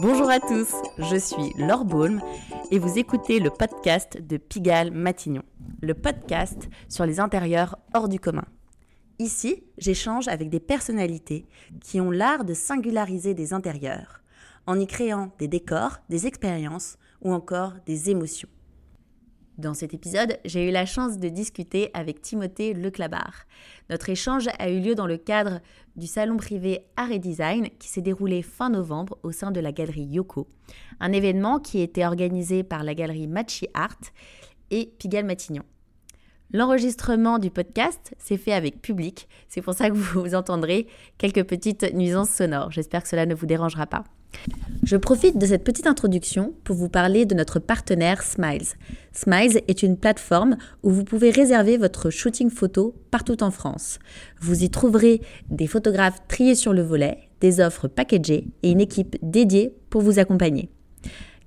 [0.00, 2.20] Bonjour à tous, je suis Laure Baulme
[2.70, 5.42] et vous écoutez le podcast de Pigalle Matignon,
[5.80, 8.44] le podcast sur les intérieurs hors du commun.
[9.18, 11.46] Ici, j'échange avec des personnalités
[11.80, 14.22] qui ont l'art de singulariser des intérieurs,
[14.66, 18.48] en y créant des décors, des expériences ou encore des émotions.
[19.56, 23.44] Dans cet épisode, j'ai eu la chance de discuter avec Timothée Leclabar.
[23.88, 25.60] Notre échange a eu lieu dans le cadre
[25.94, 29.70] du salon privé Art et Design qui s'est déroulé fin novembre au sein de la
[29.70, 30.48] galerie Yoko,
[30.98, 34.00] un événement qui était organisé par la galerie Machi Art
[34.72, 35.62] et Pigalle Matignon.
[36.52, 41.94] L'enregistrement du podcast s'est fait avec public, c'est pour ça que vous entendrez quelques petites
[41.94, 42.72] nuisances sonores.
[42.72, 44.02] J'espère que cela ne vous dérangera pas.
[44.84, 48.66] Je profite de cette petite introduction pour vous parler de notre partenaire Smiles.
[49.12, 53.98] Smiles est une plateforme où vous pouvez réserver votre shooting photo partout en France.
[54.40, 59.16] Vous y trouverez des photographes triés sur le volet, des offres packagées et une équipe
[59.22, 60.68] dédiée pour vous accompagner.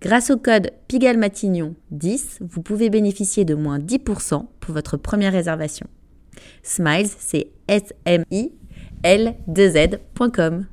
[0.01, 5.87] Grâce au code PIGALMATIGNON10, vous pouvez bénéficier de moins 10% pour votre première réservation.
[6.63, 10.65] Smiles, c'est S-M-I-L-2-Z.com.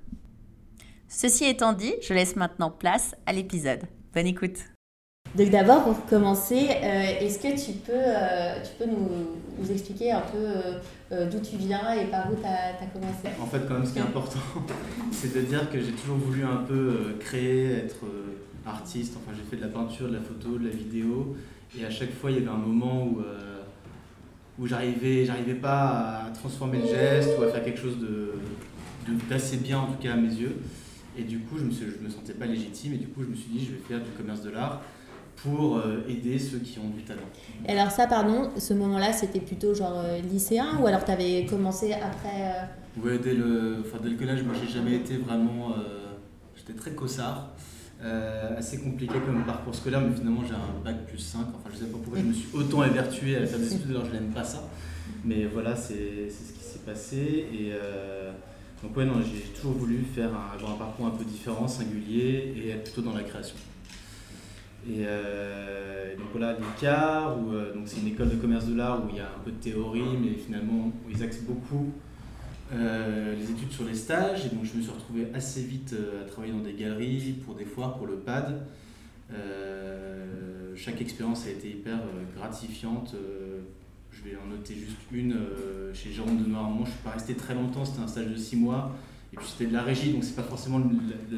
[1.16, 3.82] Ceci étant dit, je laisse maintenant place à l'épisode.
[4.12, 4.58] Bonne écoute.
[5.36, 10.22] Donc d'abord, pour commencer, euh, est-ce que tu peux, euh, tu peux nous, expliquer un
[10.22, 10.44] peu
[11.12, 13.28] euh, d'où tu viens et par où tu as, commencé?
[13.40, 14.40] En fait, quand même, ce qui est important,
[15.12, 18.06] c'est de dire que j'ai toujours voulu un peu créer, être
[18.66, 19.14] artiste.
[19.16, 21.36] Enfin, j'ai fait de la peinture, de la photo, de la vidéo.
[21.78, 23.22] Et à chaque fois, il y avait un moment où,
[24.58, 27.98] où j'arrivais, j'arrivais pas à transformer le geste ou à faire quelque chose
[29.30, 30.56] d'assez bien, en tout cas à mes yeux.
[31.16, 33.34] Et du coup, je ne me, me, sentais pas légitime et du coup, je me
[33.34, 34.82] suis dit, je vais faire du commerce de l'art
[35.36, 37.20] pour euh, aider ceux qui ont du talent.
[37.68, 41.46] Et alors ça, pardon, ce moment-là, c'était plutôt genre euh, lycéen ou alors tu avais
[41.48, 42.64] commencé après euh...
[43.02, 45.72] Oui, dès le, enfin, dès le collège, moi, j'ai jamais été vraiment...
[45.72, 46.14] Euh,
[46.56, 47.50] j'étais très cossard.
[48.56, 51.40] assez compliqué comme parcours scolaire, mais finalement j'ai un bac plus 5.
[51.40, 54.04] Enfin, je sais pas pourquoi je me suis autant évertué à faire des études alors
[54.06, 54.68] je n'aime pas ça.
[55.24, 57.46] Mais voilà, c'est ce qui s'est passé.
[57.52, 57.72] Et,
[58.84, 62.68] donc ouais, non, j'ai toujours voulu faire avoir un parcours un peu différent, singulier et
[62.68, 63.56] être plutôt dans la création.
[64.86, 69.16] Et euh, donc voilà, l'ICAR, euh, c'est une école de commerce de l'art où il
[69.16, 71.92] y a un peu de théorie, mais finalement où ils axent beaucoup
[72.74, 74.44] euh, les études sur les stages.
[74.44, 77.64] Et donc je me suis retrouvé assez vite à travailler dans des galeries, pour des
[77.64, 78.66] foires, pour le PAD.
[80.76, 82.00] chaque expérience a été hyper
[82.36, 83.14] gratifiante
[84.24, 86.84] je vais en noter juste une euh, chez Jérôme de Noirmont.
[86.84, 88.96] Je suis pas resté très longtemps, c'était un stage de six mois.
[89.32, 90.80] Et puis c'était de la régie, donc c'est pas forcément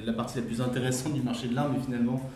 [0.04, 2.30] la, partie la plus intéressante du marché de l'art, mais finalement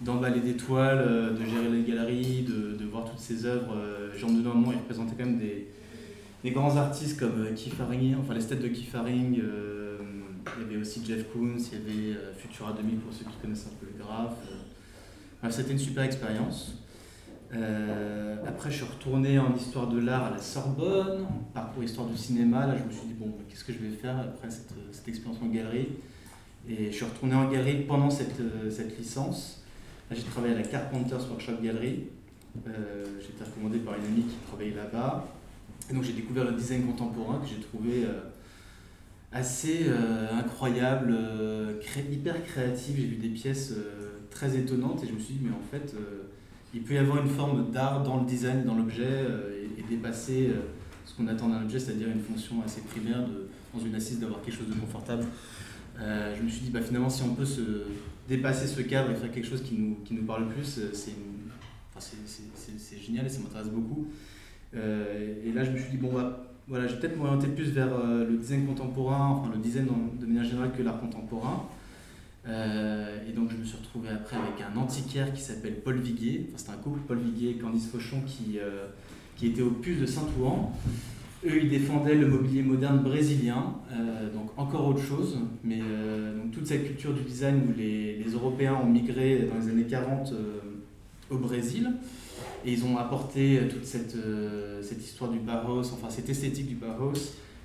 [0.00, 3.74] d'emballer des toiles, euh, de gérer les galeries, de, voir toutes ces œuvres.
[3.76, 8.34] Euh, Jérôme de Noirmont, il représentait quand même des, grands artistes comme Keith Haring, enfin
[8.34, 9.34] les têtes de Keith Haring.
[9.34, 13.66] il y avait aussi Jeff Koons, il y avait Futura 2000 pour ceux qui connaissent
[13.66, 14.34] un peu le graphe.
[15.50, 16.81] c'était une super expérience.
[17.54, 22.16] Euh, après, je suis retourné en histoire de l'art à la Sorbonne, parcours histoire du
[22.16, 22.66] cinéma.
[22.66, 25.38] Là, je me suis dit, bon, qu'est-ce que je vais faire après cette, cette, expérience
[25.42, 25.88] en galerie?
[26.68, 29.62] Et je suis retourné en galerie pendant cette, euh, cette licence.
[30.10, 32.04] j'ai travaillé à la Carpenter's Workshop Gallery.
[32.66, 35.26] Euh, j'ai été recommandé par une amie qui travaillait là-bas.
[35.90, 38.06] Et donc, j'ai découvert le design contemporain que j'ai trouvé
[39.32, 39.86] assez
[40.32, 41.18] incroyable,
[42.10, 42.94] hyper créatif.
[42.96, 43.74] J'ai vu des pièces
[44.30, 45.92] très étonnantes et je me suis dit, mais en fait,
[46.74, 50.48] il peut y avoir une forme d'art dans le design, dans l'objet, euh, et, dépasser
[50.48, 50.60] euh,
[51.04, 53.26] ce qu'on attend d'un objet, c'est-à-dire une fonction assez primaire
[53.74, 55.24] dans une assise d'avoir quelque chose de confortable.
[56.00, 57.60] Euh, je me suis dit, bah, finalement, si on peut se
[58.26, 61.12] dépasser ce cadre et faire quelque chose qui nous, qui nous parle plus, c'est
[61.98, 64.08] c'est génial et ça m'intéresse beaucoup.
[64.72, 67.90] et là, je me suis dit, bon, bah, voilà, je vais peut-être m'orienter plus vers
[68.04, 69.86] le design contemporain, enfin le design
[70.18, 71.68] de manière générale que l'art contemporain.
[72.48, 76.46] Euh, et donc je me suis retrouvé après avec un antiquaire qui s'appelle Paul Viguier.
[76.48, 78.86] Enfin, c'était un couple, Paul Viguier et Candice Fauchon, qui, euh,
[79.36, 80.72] qui était au puce de Saint-Ouen.
[81.44, 85.38] Eux, ils défendaient le mobilier moderne brésilien, euh, donc encore autre chose.
[85.64, 89.70] Mais donc, toute cette culture du design où les, les, Européens ont migré dans les
[89.70, 90.32] années 40
[91.30, 91.90] au Brésil.
[92.64, 94.16] Et ils ont apporté toute cette,
[94.82, 97.12] cette histoire du Barros, enfin cette esthétique du Barros,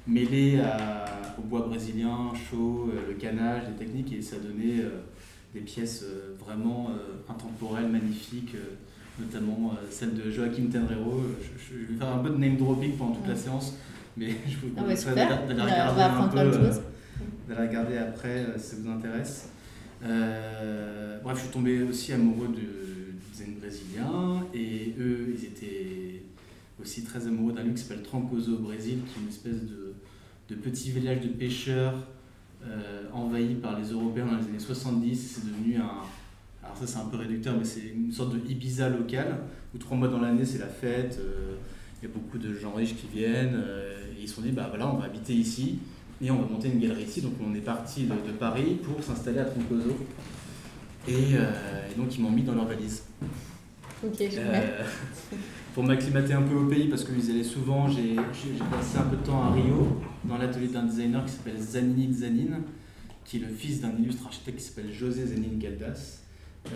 [0.08, 0.62] mêlé
[1.38, 5.02] au bois brésilien chaud, euh, le canage, les techniques, et ça donnait euh,
[5.54, 6.90] des pièces euh, vraiment
[7.30, 8.56] intemporelles, magnifiques,
[9.20, 11.22] notamment celle de Joaquim Tenrero.
[11.58, 13.78] Je, vais faire un peu de name dropping pendant toute la séance,
[14.16, 16.70] mais je vous conseille d'aller regarder un peu,
[17.48, 19.50] d'aller regarder après si ça vous intéresse.
[20.02, 26.22] bref, je suis tombé aussi amoureux du design brésilien, et eux, ils étaient
[26.82, 29.87] aussi très amoureux d'un lieu qui s'appelle Trancoso au Brésil, qui est une espèce de,
[30.50, 31.96] de petit village de pêcheurs
[33.14, 35.16] envahi par les Européens dans les années 70.
[35.16, 36.02] C'est devenu un.
[36.64, 39.38] Alors, ça, c'est un peu réducteur, mais c'est une sorte de Ibiza local
[39.74, 41.18] où trois mois dans l'année, c'est la fête.
[42.02, 43.56] Il y a beaucoup de gens riches qui viennent.
[44.18, 45.80] et ils se sont dit, bah voilà, on va habiter ici
[46.22, 47.22] et on va monter une galerie ici.
[47.22, 49.98] Donc, on est parti de, Paris pour s'installer à Troncoso.
[51.08, 53.04] Et, et, donc, ils m'ont mis dans leur valise.
[54.04, 54.84] Ok, euh,
[55.78, 59.16] pour m'acclimater un peu au pays, parce que ils allaient souvent, j'ai passé un peu
[59.16, 62.62] de temps à Rio, dans l'atelier d'un designer qui s'appelle Zanini Zanin,
[63.24, 66.24] qui est le fils d'un illustre architecte qui s'appelle José Zanin Galdas,
[66.66, 66.72] euh,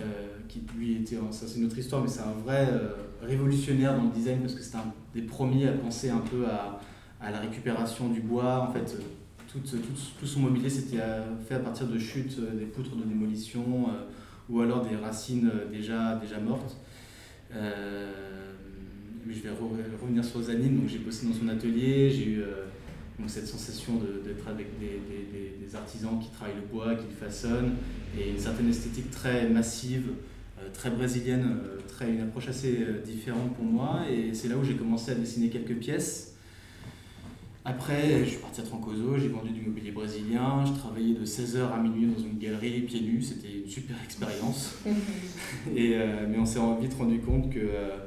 [0.46, 2.90] qui lui était, ça c'est une autre histoire, mais c'est un vrai euh,
[3.22, 6.78] révolutionnaire dans le design, parce que c'est un des premiers à penser un peu à,
[7.28, 8.68] la récupération du bois.
[8.68, 8.96] En fait,
[9.48, 11.02] tout, son mobilier s'était
[11.48, 13.64] fait à partir de chutes, des poutres de démolition,
[14.48, 16.76] ou alors des racines déjà, déjà mortes.
[17.54, 18.32] Euh,
[19.28, 22.64] je vais revenir sur Zanine, donc j'ai bossé dans son atelier, j'ai eu euh,
[23.18, 25.00] donc cette sensation d'être avec des,
[25.60, 27.76] des, artisans qui travaillent le bois, qui le façonnent,
[28.18, 30.10] et une certaine esthétique très massive,
[30.58, 31.56] euh, très brésilienne,
[31.88, 34.00] très, une approche assez différente pour moi.
[34.10, 36.32] Et c'est là où j'ai commencé à dessiner quelques pièces.
[37.64, 41.72] Après, je suis parti à Trancoso, j'ai vendu du mobilier brésilien, je travaillais de 16h
[41.72, 44.78] à minuit dans une galerie pieds nus, c'était une super expérience.
[45.76, 47.98] Et, euh, mais on s'est vite rendu compte que, euh,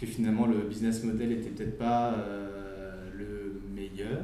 [0.00, 4.22] que finalement le business model n'était peut-être pas euh, le meilleur,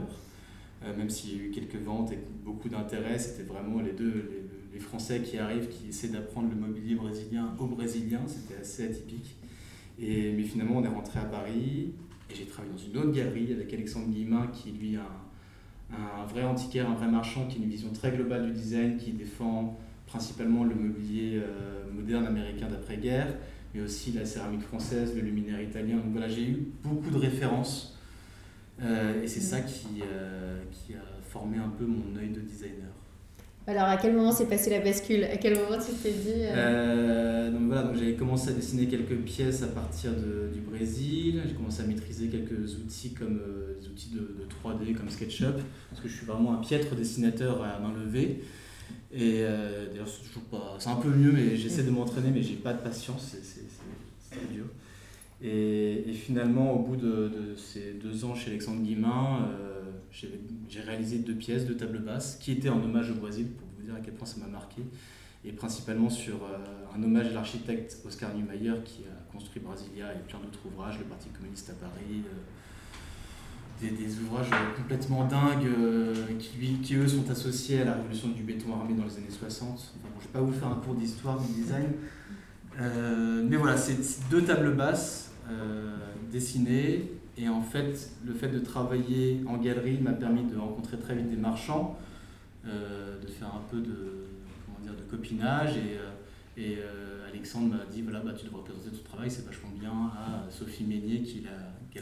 [0.96, 4.30] même s'il y a eu quelques ventes et beaucoup d'intérêt, c'était vraiment les deux,
[4.72, 9.34] les, Français qui arrivent, qui essaient d'apprendre le mobilier brésilien aux Brésiliens, c'était assez atypique.
[9.98, 11.92] Et, mais finalement, on est rentré à Paris,
[12.30, 15.02] et j'ai travaillé dans une autre galerie avec Alexandre Guillemin, qui lui un,
[15.92, 19.12] un vrai antiquaire, un vrai marchand, qui a une vision très globale du design, qui
[19.12, 23.34] défend principalement le mobilier euh, moderne américain d'après-guerre,
[23.76, 25.96] mais aussi la céramique française, le luminaire italien.
[25.96, 27.98] Donc voilà, j'ai eu beaucoup de références
[28.82, 32.88] euh, et c'est ça qui, euh, qui a formé un peu mon œil de designer.
[33.68, 35.24] Alors, à quel moment s'est passé la bascule?
[35.24, 39.16] À quel moment tu t'es dit euh, donc voilà, donc j'avais commencé à dessiner quelques
[39.16, 41.42] pièces à partir de, du Brésil.
[41.48, 43.40] J'ai commencé à maîtriser quelques outils comme
[43.80, 45.56] des outils de, de, 3D comme SketchUp,
[45.90, 48.44] parce que je suis vraiment un piètre dessinateur à main levée.
[49.12, 50.76] Et euh, d'ailleurs, c'est toujours pas.
[50.78, 54.66] C'est un peu mieux, mais j'essaie de m'entraîner, mais j'ai pas de patience, c'est dur.
[55.42, 59.48] Et, et, finalement, au bout de, de, ces deux ans chez Alexandre Guimain,
[60.68, 63.82] j'ai réalisé deux pièces, deux tables basses, qui étaient en hommage au Brésil, pour vous
[63.82, 64.82] dire à quel point ça m'a marqué,
[65.44, 70.18] et principalement sur euh, un hommage à l'architecte Oscar Niemeyer, qui a construit Brasilia et
[70.28, 72.22] plein d'autres ouvrages, le Parti communiste à Paris,
[73.82, 78.42] euh, des, ouvrages complètement dingues euh, qui, qui, eux, sont associés à la révolution du
[78.42, 79.68] béton armé dans les années 60.
[79.68, 81.88] Enfin, bon, je ne vais pas vous faire un cours d'histoire du design,
[83.48, 85.30] mais voilà, c'est deux tables basses
[86.30, 91.14] dessinées et en fait, le fait de travailler en galerie m'a permis de rencontrer très
[91.14, 91.98] vite des marchands,
[92.66, 94.26] euh, de faire un peu de,
[94.64, 95.76] comment dire, de copinage.
[95.76, 96.10] Et, euh,
[96.56, 99.92] et euh, Alexandre m'a dit voilà, bah, tu devrais présenter ton travail, c'est vachement bien
[100.16, 101.48] à Sophie Meignier, qui est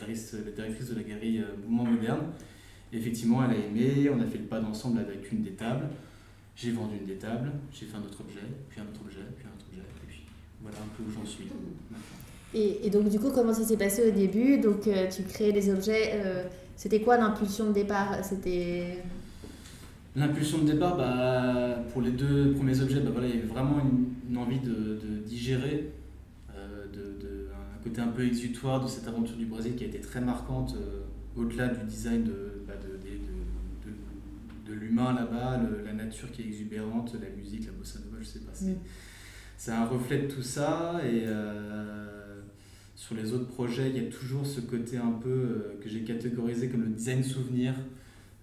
[0.01, 2.27] la, la directrice de la galerie Mouvement Moderne.
[2.93, 5.89] Et effectivement, elle a aimé, on a fait le pas d'ensemble avec une des tables.
[6.57, 9.45] J'ai vendu une des tables, j'ai fait un autre objet, puis un autre objet, puis
[9.45, 10.23] un autre objet, et puis
[10.63, 11.49] voilà un peu où j'en suis.
[12.55, 14.59] Et, donc, du coup, comment ça s'est passé au début?
[14.59, 16.13] Donc, euh, tu créais des objets.
[16.15, 16.45] Euh,
[16.77, 18.25] c'était quoi l'impulsion de départ?
[18.25, 19.03] C'était.
[20.15, 23.79] L'impulsion de départ, bah, pour les deux premiers objets, bah, voilà, il y avait vraiment
[24.31, 25.91] une, envie de, digérer, euh, de,
[27.85, 30.77] côté un peu exutoire de cette aventure du Brésil qui a été très marquante
[31.37, 32.75] au-delà du design de, bah,
[34.67, 38.41] de, l'humain là-bas, la nature qui est exubérante, la musique, la bossa nova, je sais
[38.41, 38.53] pas.
[39.57, 41.27] C'est un reflet de tout ça et
[42.95, 46.05] sur les autres projets, il y a toujours ce côté un peu euh, que j'ai
[46.05, 47.75] catégorisé comme le design souvenir.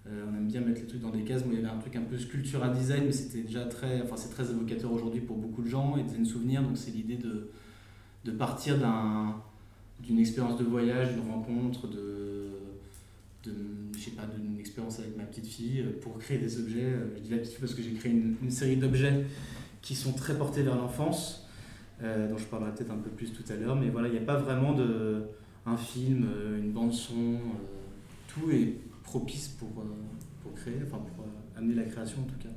[0.06, 1.44] Euh, on aime bien mettre les trucs dans des cases.
[1.44, 4.16] Moi, il y avait un truc un peu sculptural design, mais c'était déjà très, enfin,
[4.16, 5.96] c'est très évocateur aujourd'hui pour beaucoup de gens.
[5.96, 7.50] Et design souvenir, donc c'est l'idée de,
[8.24, 9.36] de partir d'un,
[10.00, 12.48] d'une expérience de voyage, d'une rencontre, de,
[13.44, 16.92] je sais pas, d'une expérience avec ma petite fille euh, pour créer des objets.
[17.16, 19.24] Je dis la petite fille parce que j'ai créé une, série d'objets
[19.80, 21.46] qui sont très portés vers l'enfance
[22.02, 23.76] euh, dont je parlerai peut-être un peu plus tout à l'heure.
[23.76, 25.22] Mais voilà, il n'y a pas vraiment de,
[25.66, 27.38] un film, euh, une bande-son, euh,
[28.28, 29.68] tout est propice pour,
[30.42, 31.24] pour créer, enfin pour
[31.56, 32.48] amener la création en tout cas.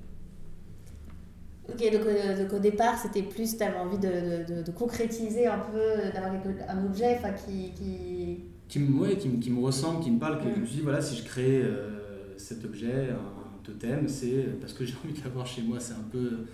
[1.68, 5.60] Ok, donc, donc, au départ, c'était plus, tu avais envie de, de, de, concrétiser un
[5.60, 6.32] peu, d'avoir
[6.70, 8.40] un objet qui, qui...
[8.68, 10.82] Qui, me, ouais, qui, qui, me ressemble, qui me parle, que je me suis dit,
[10.82, 11.64] voilà, si je crée
[12.38, 15.80] cet objet, un, totem, c'est parce que j'ai envie de l'avoir chez moi.
[15.80, 16.46] C'est un peu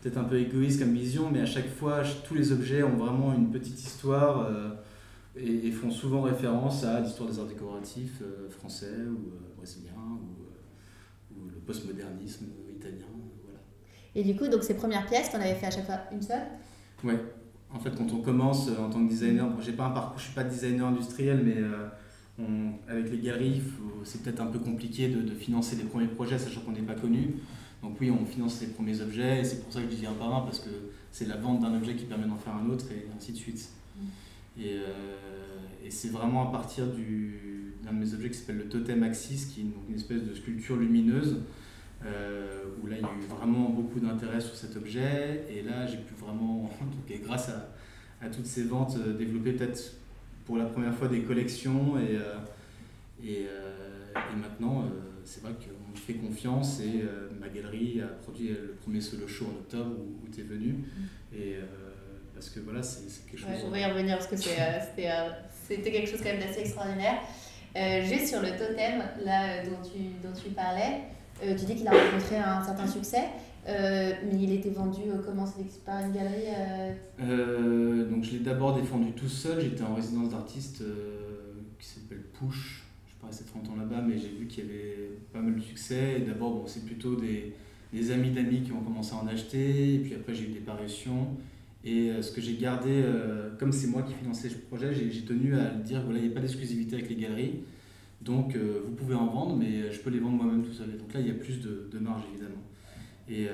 [0.00, 3.34] peut-être un peu égoïste comme vision, mais à chaque fois, tous les objets ont vraiment
[3.34, 4.70] une petite histoire euh,
[5.36, 10.44] et, font souvent référence à l'histoire des arts décoratifs euh, français ou euh, brésiliens ou,
[11.46, 13.06] le postmodernisme italien.
[14.18, 16.20] Et du coup, donc ces premières pièces, tu en avais fait à chaque fois une
[16.20, 16.42] seule
[17.04, 17.18] Ouais.
[17.72, 20.24] En fait, quand on commence en tant que designer, bon, j'ai pas un parcours, je
[20.24, 21.56] suis pas designer industriel, mais
[22.38, 23.62] on, avec les galeries,
[24.02, 26.94] c'est peut-être un peu compliqué de, de, financer les premiers projets, sachant qu'on n'est pas
[26.94, 27.36] connu.
[27.82, 30.14] Donc oui, on finance les premiers objets, et c'est pour ça que je dis un
[30.14, 30.70] par un, parce que
[31.12, 33.68] c'est la vente d'un objet qui permet d'en faire un autre, et ainsi de suite.
[33.96, 34.02] Mm.
[34.60, 39.02] Et, euh, et c'est vraiment à partir d'un de mes objets qui s'appelle le Totem
[39.04, 41.38] Axis, qui est une, espèce de sculpture lumineuse,
[42.06, 45.86] euh, où là il y a eu vraiment beaucoup d'intérêt sur cet objet, et là
[45.86, 47.70] j'ai pu vraiment, donc, grâce à,
[48.24, 49.94] à, toutes ces ventes, euh, développer peut-être
[50.44, 52.18] pour la première fois des collections, et,
[53.22, 54.84] et, et maintenant
[55.28, 59.28] c'est vrai qu'on me fait confiance et euh, ma galerie a produit le premier solo
[59.28, 60.72] show en octobre où, tu es venu.
[60.72, 61.36] Mm.
[61.36, 61.66] Et euh,
[62.34, 63.50] parce que voilà, c'est quelque chose.
[63.66, 65.28] on va y revenir parce que euh,
[65.66, 67.20] c'était quelque chose quand même d'assez extraordinaire.
[68.04, 71.02] juste sur le totem là, dont, tu, dont tu parlais,
[71.40, 73.24] tu dis qu'il a rencontré un certain succès.
[73.66, 76.48] mais il était vendu comment C'est par une galerie
[78.10, 79.60] Donc je l'ai d'abord défendu tout seul.
[79.60, 80.82] J'étais en résidence d'artiste
[81.78, 82.84] qui s'appelle Push,
[83.20, 86.22] pas assez 30 ans là-bas, mais j'ai vu qu'il y avait pas mal de succès.
[86.26, 87.52] D'abord, bon, c'est plutôt des,
[87.92, 90.60] des amis d'amis qui ont commencé à en acheter, et puis après j'ai eu des
[90.60, 91.28] parutions.
[91.84, 95.24] Et euh, ce que j'ai gardé, euh, comme c'est moi qui finançais ce projet, j'ai
[95.24, 97.60] tenu à dire voilà, il n'y a pas d'exclusivité avec les galeries,
[98.22, 100.96] donc euh, vous pouvez en vendre, mais je peux les vendre moi-même tout seul.
[100.98, 102.62] donc là, il y a plus de, de marge évidemment.
[103.30, 103.46] Et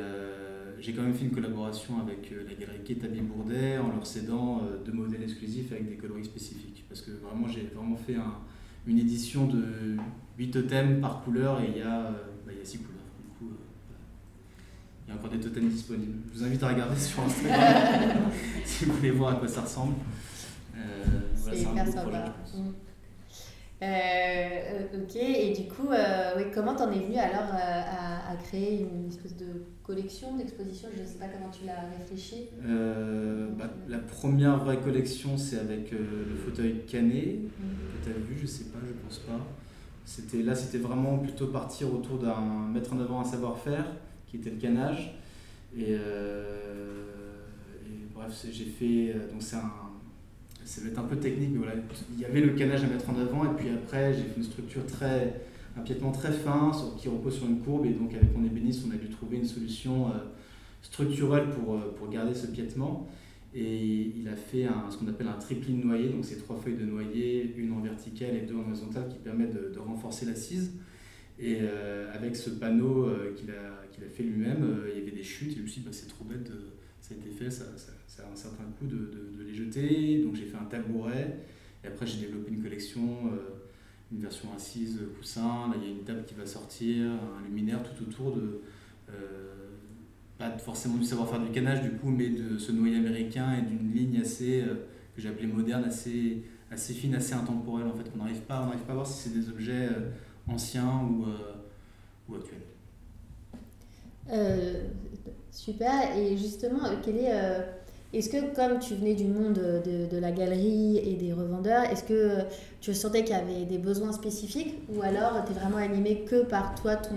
[0.80, 4.92] j'ai quand même fait une collaboration avec la galerie Kétabi Bourdet en leur cédant deux
[4.92, 6.84] modèles exclusifs avec des coloris spécifiques.
[6.88, 8.34] Parce que vraiment, j'ai vraiment fait un,
[8.86, 9.96] une édition de
[10.38, 12.12] 8 totems par couleur et il y a, euh,
[12.46, 13.00] bah, il y a 6 couleurs.
[13.20, 13.56] Du coup, euh,
[15.06, 16.18] il y a encore des totems disponibles.
[16.32, 18.30] Je vous invite à regarder sur Instagram
[18.64, 19.94] si vous voulez voir à quoi ça ressemble.
[20.76, 21.04] Euh,
[21.36, 22.60] voilà, c'est un beau projet, je pense.
[22.60, 22.72] Mm.
[23.84, 28.80] Euh, ok, et du coup, euh, oui, comment t'en es venu alors à, à, créer
[28.80, 29.46] une espèce de
[29.82, 32.48] collection, d'exposition Je ne sais pas comment tu l'as réfléchi.
[32.64, 38.38] Euh, bah, la première vraie collection, c'est avec le fauteuil canet que tu as vu,
[38.40, 39.40] je sais pas, je pense pas.
[40.44, 43.84] Là, c'était vraiment plutôt partir autour d'un mettre en avant un savoir-faire
[44.26, 45.14] qui était le canage.
[45.76, 45.96] Et,
[48.14, 49.14] bref, j'ai fait.
[49.30, 49.56] Donc, c'est
[50.64, 51.74] ça va être un peu technique, mais voilà,
[52.14, 54.44] il y avait le canage à mettre en avant, et puis après, j'ai fait une
[54.44, 55.42] structure très,
[55.76, 58.94] un piétement très fin qui repose sur une courbe, et donc avec mon ébéniste, on
[58.94, 60.12] a dû trouver une solution euh,
[60.80, 63.08] structurelle pour, euh, pour garder ce piétement.
[63.56, 66.84] Et il a fait ce qu'on appelle un tripling noyer, donc c'est trois feuilles de
[66.84, 70.72] noyer, une en verticale et deux en horizontale, qui permettent de, renforcer l'assise.
[71.38, 75.22] Et euh, avec ce panneau qu'il a, qu'il a fait lui-même, il y avait des
[75.22, 76.50] chutes, et suis dit, bah, c'est trop bête,
[77.04, 77.64] ça a été fait, ça,
[78.06, 80.22] ça a un certain coût de, de, les jeter.
[80.22, 81.38] Donc j'ai fait un tabouret.
[81.84, 83.60] Et après, j'ai développé une collection, euh,
[84.10, 85.68] une version assise, coussin.
[85.68, 88.62] Là, il y a une table qui va sortir, un luminaire tout autour de.
[89.10, 89.52] Euh,
[90.38, 93.92] pas forcément du savoir-faire du canage, du coup, mais de ce noyer américain et d'une
[93.92, 94.62] ligne assez.
[94.62, 97.86] Euh, que j'ai appelée moderne, assez, assez fine, assez intemporelle.
[97.86, 99.88] En fait, on n'arrive pas, pas à voir si c'est des objets
[100.48, 101.26] anciens ou,
[102.28, 102.62] ou actuels.
[105.54, 106.16] Super.
[106.18, 107.32] Et justement, quel est
[108.14, 112.04] est-ce que comme tu venais du monde de, de la galerie et des revendeurs, est-ce
[112.04, 112.44] que
[112.80, 116.44] tu sentais qu'il y avait des besoins spécifiques ou alors tu es vraiment animé que
[116.44, 117.16] par toi, ton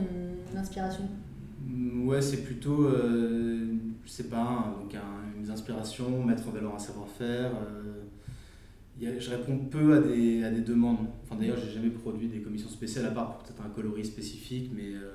[0.57, 1.03] inspiration?
[2.03, 3.75] Ouais, c'est plutôt, euh,
[4.05, 4.95] je sais pas, donc
[5.39, 7.51] une inspiration, mettre en valeur un savoir-faire.
[7.51, 11.05] Euh, je réponds peu à des, à des demandes.
[11.23, 14.95] Enfin, D'ailleurs, j'ai jamais produit des commissions spéciales à part peut-être un coloris spécifique, mais
[14.95, 15.11] euh,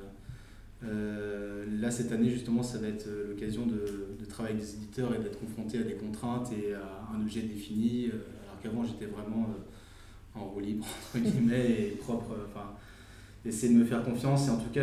[0.85, 5.15] euh, là, cette année, justement, ça va être euh, l'occasion de, travailler avec des éditeurs
[5.15, 9.05] et d'être confronté à des contraintes et à un objet défini, euh, alors qu'avant, j'étais
[9.05, 9.47] vraiment
[10.35, 12.35] en roue libre, entre guillemets, et propre.
[12.49, 12.71] Enfin,
[13.45, 14.49] essayer de me faire confiance.
[14.49, 14.83] Et en tout cas,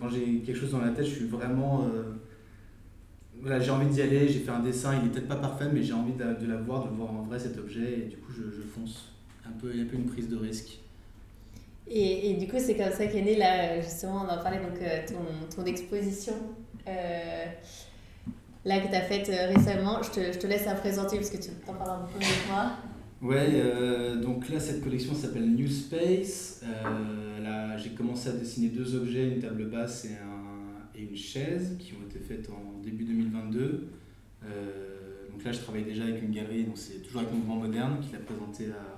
[0.00, 1.86] quand j'ai quelque chose dans la tête, je suis vraiment.
[3.40, 5.82] voilà, j'ai envie d'y aller, j'ai fait un dessin, il n'est peut-être pas parfait, mais
[5.82, 8.32] j'ai envie de, de, la voir, de voir en vrai cet objet, et du coup,
[8.32, 9.12] je, je fonce.
[9.46, 10.80] Un peu, il y a un peu une prise de risque.
[11.90, 14.80] Et, et, du coup, c'est comme ça qu'est née, là, justement, on en parlait, donc,
[14.82, 16.34] euh, ton, ton exposition
[16.86, 17.44] euh,
[18.64, 20.02] là, que tu as faite euh, récemment.
[20.02, 22.72] Je te, je te, laisse la présenter parce que tu en parles beaucoup avec moi.
[23.20, 26.62] Ouais, donc là, cette collection s'appelle New Space.
[27.42, 31.76] là, j'ai commencé à dessiner deux objets, une table basse et, un, et une chaise,
[31.80, 33.88] qui ont été faites en début 2022.
[35.32, 38.12] donc là, je travaille déjà avec une galerie, donc c'est toujours avec Mouvement Moderne, qui
[38.12, 38.97] l'a présenté à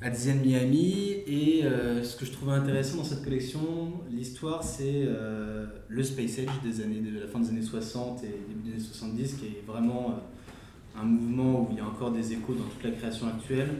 [0.00, 1.16] à Design Miami.
[1.26, 6.38] Et euh, ce que je trouvais intéressant dans cette collection, l'histoire, c'est euh, le Space
[6.38, 9.46] Age des années, de la fin des années 60 et début des années 70, qui
[9.46, 12.90] est vraiment euh, un mouvement où il y a encore des échos dans toute la
[12.90, 13.70] création actuelle.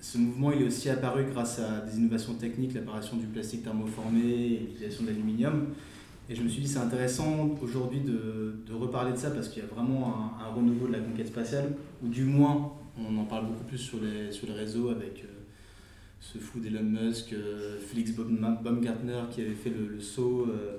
[0.00, 4.20] ce mouvement il est aussi apparu grâce à des innovations techniques, l'apparition du plastique thermoformé
[4.20, 5.68] et l'utilisation de l'aluminium.
[6.28, 9.62] Et je me suis dit c'est intéressant aujourd'hui de, de, reparler de ça parce qu'il
[9.62, 13.46] y a vraiment un, renouveau de la conquête spatiale, ou du moins on en parle
[13.46, 15.28] beaucoup plus sur les, sur réseaux avec euh,
[16.20, 20.78] ce fou d'Elon Musk, euh, Felix Baumgartner qui avait fait le, saut, euh,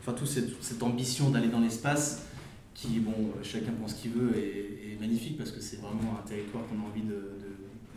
[0.00, 2.26] enfin toute cette, cette ambition d'aller dans l'espace
[2.74, 6.80] qui, bon, chacun pense qu'il veut, est, magnifique parce que c'est vraiment un territoire qu'on
[6.84, 7.04] a envie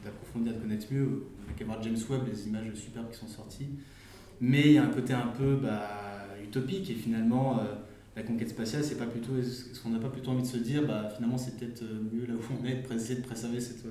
[0.03, 1.23] d'approfondir, de, de, connaître mieux.
[1.43, 3.69] On n'a qu'à voir James Webb, les images superbes qui sont sorties.
[4.39, 7.59] Mais il y a un côté un peu bah, utopique et finalement,
[8.15, 10.85] la conquête spatiale, c'est pas plutôt, est-ce qu'on n'a pas plutôt envie de se dire,
[10.85, 13.85] bah, finalement, c'est peut-être mieux là où on est, d'essayer de préserver cette,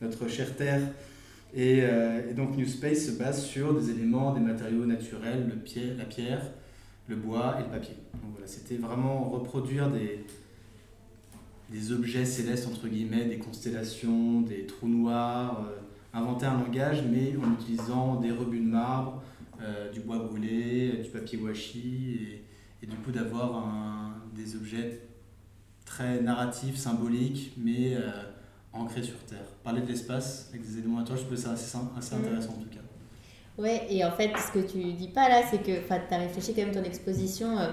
[0.00, 0.82] notre chère Terre.
[1.54, 5.56] Et, euh, et, donc New Space se base sur des éléments, des matériaux naturels, le
[5.56, 6.42] pierre, la pierre,
[7.08, 7.94] le bois et le papier.
[8.14, 10.24] Donc voilà, c'était vraiment reproduire des,
[11.70, 17.34] des objets célestes, entre guillemets, des constellations, des trous noirs, euh, inventer un langage, mais
[17.36, 19.22] en utilisant des rebuts de marbre,
[19.60, 22.41] euh, du bois brûlé, du papier washi,
[22.82, 23.64] et du coup d'avoir
[24.34, 25.00] des objets
[25.84, 28.10] très narratifs, symboliques, mais euh,
[28.72, 29.44] ancrés sur Terre.
[29.62, 32.68] Parler de l'espace avec des éléments naturels, je trouve ça assez, assez intéressant en tout
[32.68, 32.80] cas.
[33.58, 36.54] Ouais, et en fait, ce que tu dis pas là, c'est que tu as réfléchi
[36.54, 37.70] quand même ton exposition, euh,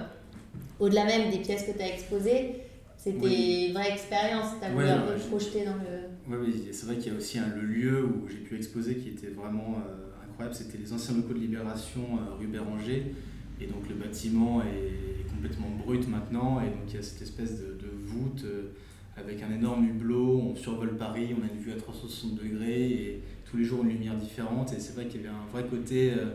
[0.80, 2.56] au-delà même des pièces que tu as exposées,
[2.98, 3.66] c'était oui.
[3.70, 6.10] une vraie expérience, tu as voulu un peu te projeter dans le...
[6.28, 9.10] Oui, oui c'est vrai qu'il y a aussi le lieu où j'ai pu exposer qui
[9.10, 13.16] était vraiment euh, incroyable, c'était les anciens locaux de Libération euh, rue Béranger,
[13.60, 17.60] et donc le bâtiment est complètement brut maintenant, et donc il y a cette espèce
[17.60, 18.72] de, de voûte euh,
[19.18, 23.24] avec un énorme hublot, on survole Paris, on a une vue à 360 degrés, et
[23.50, 24.74] tous les jours une lumière différente.
[24.74, 26.32] Et c'est vrai qu'il y avait un vrai côté euh,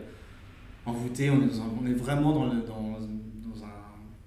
[0.85, 3.69] envoûté, on est, un, on est vraiment dans, le, dans, dans, un,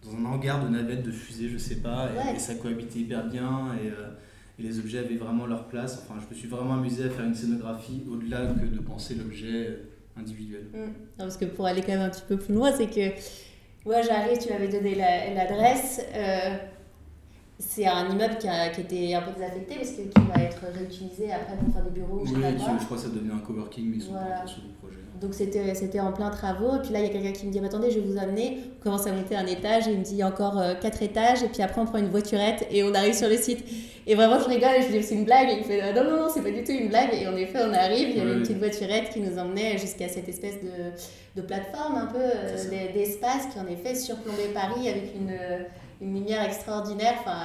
[0.02, 2.36] dans, un, hangar de navettes, de fusées, je sais pas, et, ouais.
[2.36, 3.74] et ça cohabitait hyper bien.
[3.82, 4.10] Et, euh,
[4.58, 6.02] et, les objets avaient vraiment leur place.
[6.02, 9.78] Enfin, je me suis vraiment amusé à faire une scénographie au-delà que de penser l'objet
[10.18, 10.66] individuel.
[10.72, 10.78] Mmh.
[10.78, 13.10] Non, parce que pour aller quand même un petit peu plus loin, c'est que
[13.84, 16.02] moi j'arrive, tu m'avais donné l'adresse.
[16.12, 16.56] La, euh,
[17.58, 20.62] c'est un immeuble qui, a, qui, était un peu désaffecté parce que, qui va être
[20.72, 22.20] réutilisé après pour faire des bureaux.
[22.22, 24.40] Oui, je, je, crois que ça devient un coworking, mais ils sont voilà.
[24.40, 24.98] pas sur le projet.
[25.20, 26.76] Donc c'était, c'était en plein travaux.
[26.76, 28.58] Et puis là, il y a quelqu'un qui me dit Attendez, je vais vous amener.
[28.78, 29.88] On commence à monter un étage.
[29.88, 31.42] Et il me dit Il y a encore euh, quatre étages.
[31.42, 33.64] Et puis après, on prend une voiturette et on arrive sur le site.
[34.06, 35.48] Et vraiment, je rigole et je lui dis C'est une blague.
[35.50, 37.10] Et il fait Non, non, non, c'est pas du tout une blague.
[37.12, 38.10] Et en effet, on arrive.
[38.10, 41.96] Il y avait une petite voiturette qui nous emmenait jusqu'à cette espèce de, de plateforme,
[41.96, 45.36] un peu euh, d'espace qui en effet surplombait Paris avec une,
[46.00, 47.14] une lumière extraordinaire.
[47.20, 47.38] Enfin,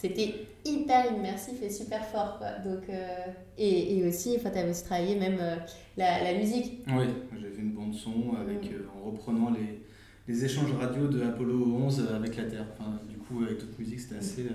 [0.00, 2.38] c'était hyper immersif et super fort.
[2.38, 2.50] Quoi.
[2.64, 5.56] Donc, euh, et, et, aussi, enfin, tu avais aussi travaillé même euh,
[5.96, 6.84] la, la, musique.
[6.86, 8.74] Oui, j'ai fait une bande-son avec, mmh.
[8.74, 9.82] euh, en reprenant les,
[10.28, 12.66] les, échanges radio de Apollo 11 avec la Terre.
[12.78, 14.46] Enfin, du coup, avec toute musique, c'était assez,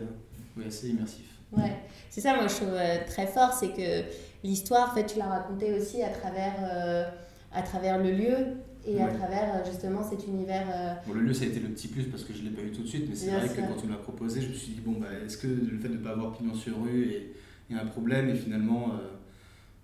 [0.56, 1.26] ouais, assez immersif.
[1.52, 1.74] Ouais,
[2.10, 2.74] c'est ça, moi je trouve
[3.06, 4.10] très fort, c'est que
[4.44, 7.14] l'histoire, en fait, tu l'as racontée aussi à travers,
[7.52, 8.38] à travers le lieu
[8.86, 10.68] et à travers justement cet univers.
[10.74, 10.94] Euh...
[11.08, 12.62] Bon, le lieu, ça a été le petit plus parce que je ne l'ai pas
[12.62, 14.54] eu tout de suite, mais c'est vrai que quand on me l'a proposé, je me
[14.54, 17.10] suis dit, bon, bah, est-ce que le fait de ne pas avoir pignon sur rue
[17.10, 19.10] est, est un problème Et finalement, euh,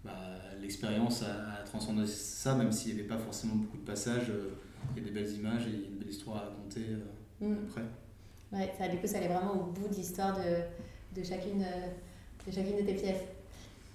[0.03, 0.11] bah,
[0.61, 4.29] l'expérience a, a, transcendé ça, même s'il n'y avait pas forcément beaucoup de passages.
[4.29, 4.49] Euh,
[4.95, 6.81] il y a des belles images et une belle histoire à raconter
[7.41, 7.57] euh, mm.
[7.67, 7.83] après.
[8.51, 11.63] Ouais, ça, du coup, ça allait vraiment au bout de l'histoire de, de, chacune,
[12.47, 13.23] de chacune de tes pièces.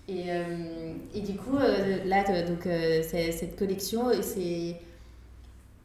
[0.06, 4.76] Et, euh, et, du coup, euh, là, donc, euh, cette collection, c'est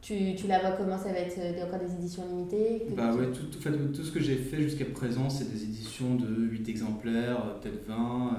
[0.01, 3.45] tu, tu, la vois comment ça va être encore des éditions limitées Bah ouais, tout,
[3.45, 7.87] tout, tout, ce que j'ai fait jusqu'à présent, c'est des éditions de 8 exemplaires, peut-être
[7.87, 8.37] 20.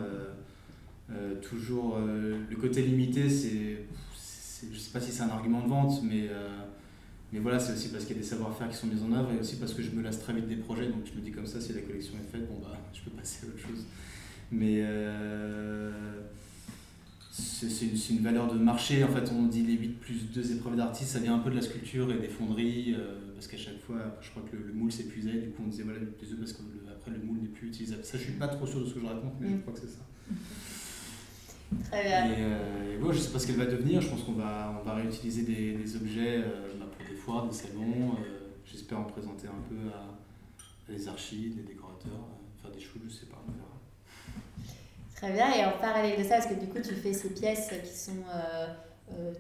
[1.13, 3.85] Euh, toujours le côté limité, c'est.
[4.73, 6.29] Je sais pas si c'est un argument de vente, mais,
[7.33, 9.31] mais voilà, c'est aussi parce qu'il y a des savoir-faire qui sont mis en œuvre
[9.33, 10.87] et aussi parce que je me lasse très vite des projets.
[10.87, 13.11] Donc je me dis comme ça, si la collection est faite, bon bah je peux
[13.11, 13.85] passer à autre chose.
[14.51, 15.91] Mais euh,
[17.31, 19.05] c'est une, une, valeur de marché.
[19.05, 21.57] En fait, on dit les 8 plus 2 épreuves d'artistes, ça vient un peu de
[21.57, 24.73] la sculpture et des fonderies, euh, parce qu'à chaque fois, je crois que le, le
[24.73, 27.19] moule s'épuisait, du coup on disait voilà, 8 plus 2 parce que le, après le
[27.19, 28.05] moule n'est plus utilisable.
[28.05, 29.57] Ça, je suis pas trop sûr de ce que je raconte, mais mmh.
[29.57, 30.05] je crois que c'est ça.
[31.85, 32.27] Très bien.
[32.27, 34.81] Et, euh, et bon, je sais pas ce qu'elle va devenir, je pense qu'on va,
[34.81, 38.15] on va réutiliser des, des objets euh, bah, pour des foires, des salons.
[38.15, 42.27] Euh, j'espère en présenter un peu à, à des archives, des décorateurs,
[42.61, 43.43] faire des choses, je sais pas.
[45.21, 47.69] Très bien, et en parallèle de ça, parce que du coup tu fais ces pièces
[47.85, 48.67] qui sont euh,
[49.13, 49.33] euh,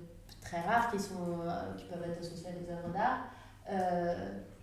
[0.43, 3.31] très rares, qui, sont, euh, qui peuvent être associées à des œuvres d'art,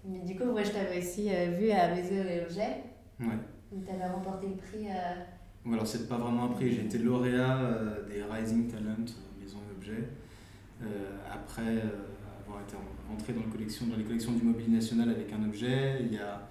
[0.06, 2.84] mais du coup moi je t'avais aussi vu à Maison et Objets,
[3.20, 3.38] ouais.
[3.72, 4.90] où tu avais remporté le prix.
[5.74, 7.62] Alors c'est pas vraiment un prix, j'ai été lauréat
[8.08, 9.06] des Rising Talent
[9.42, 10.08] Maison et Objets.
[11.34, 11.82] après
[12.46, 12.76] avoir été
[13.12, 16.48] entré dans, collection, dans les collections du Mobilier National avec un objet, il y a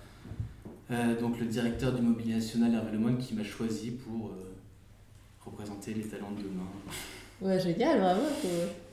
[0.90, 4.54] euh, donc le directeur du Mobilier National, Hervé Lemoine, qui m'a choisi pour euh,
[5.46, 6.68] représenter les talents de demain.
[7.40, 8.22] Ouais, génial, bravo.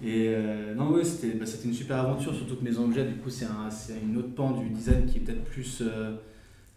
[0.03, 3.15] Et euh, non, ouais, c'était bah, c'était une super aventure, surtout que mes objets, du
[3.15, 3.69] coup, c'est un,
[4.03, 6.15] une autre pan du design qui est peut-être plus euh,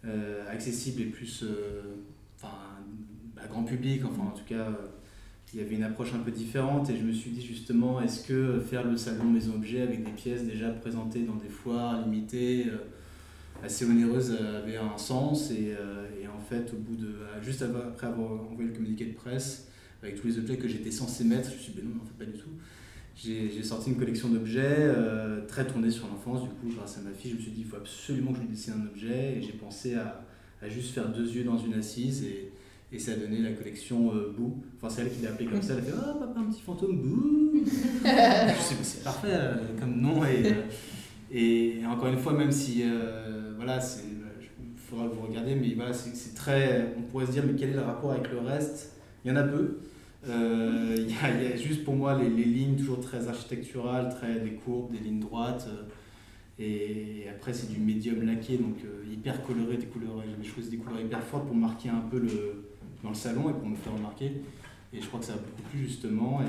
[0.05, 1.43] euh, accessible et plus
[2.37, 2.53] enfin,
[3.35, 4.03] bah, grand public.
[4.05, 4.69] Enfin, en tout cas,
[5.53, 6.89] il y avait une approche un peu différente.
[6.89, 10.11] Et je me suis dit justement, est-ce que faire le salon Maison Objet avec des
[10.11, 12.67] pièces déjà présentées dans des foires limitées,
[13.63, 15.75] assez onéreuses, avait un sens et,
[16.21, 19.67] et, en fait, au bout de, juste après avoir envoyé le communiqué de presse,
[20.03, 21.49] avec tous les objets que j'étais censé mettre.
[21.49, 22.49] Je me suis dit, ben non, en fait, pas du tout.
[23.17, 26.43] J'ai sorti une collection d'objets euh, très tournée sur l'enfance.
[26.43, 28.43] Du coup, grâce à ma fille, je me suis dit, il faut absolument que je
[28.43, 29.37] lui dessine un objet.
[29.37, 30.23] Et j'ai pensé à,
[30.61, 32.23] à, juste faire deux yeux dans une assise.
[32.23, 32.51] Et,
[32.91, 34.61] et ça a donné la collection euh, Boo.
[34.77, 35.73] Enfin, c'est elle qui l'a appelé comme ça.
[35.73, 37.53] Elle a fait, oh, papa, un petit fantôme, Boo.
[37.65, 40.23] je me suis dit, c'est parfait euh, comme nom.
[40.23, 40.53] Et,
[41.31, 42.83] et, encore une fois, même si,
[43.55, 46.93] voilà, il faudra que vous regardiez, mais voilà, c'est très.
[46.97, 48.93] On pourrait se dire, mais quel est le rapport avec le reste?
[49.25, 49.79] Il y en a peu.
[50.27, 54.53] Euh, il y, a juste pour moi les, les, lignes toujours très architecturales, très des
[54.53, 55.67] courbes, des lignes droites.
[55.69, 55.83] Euh,
[56.59, 60.77] et, après, c'est du médium laqué, donc euh, hyper coloré, des couleurs, j'avais choisi des
[60.77, 62.65] couleurs hyper fortes pour marquer un peu le,
[63.03, 64.41] dans le salon et pour me faire remarquer.
[64.93, 66.41] Et je crois que ça a beaucoup plu justement.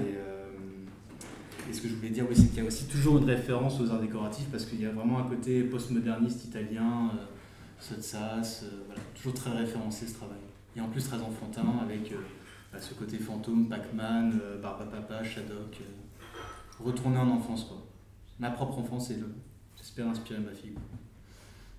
[1.69, 3.81] Et ce que je voulais dire, oui, c'est qu'il y a aussi toujours une référence
[3.81, 7.97] aux arts décoratifs parce qu'il y a vraiment un côté postmoderniste italien, euh,
[8.87, 10.39] voilà, toujours très référencé ce travail.
[10.77, 12.13] Et en plus très enfantin avec
[12.75, 15.81] à ce côté fantôme, Pac-Man, euh, Papa, Shadok.
[15.81, 17.85] Euh, retourner en enfance, quoi.
[18.39, 19.17] Ma propre enfance et
[19.77, 20.75] j'espère inspirer ma fille.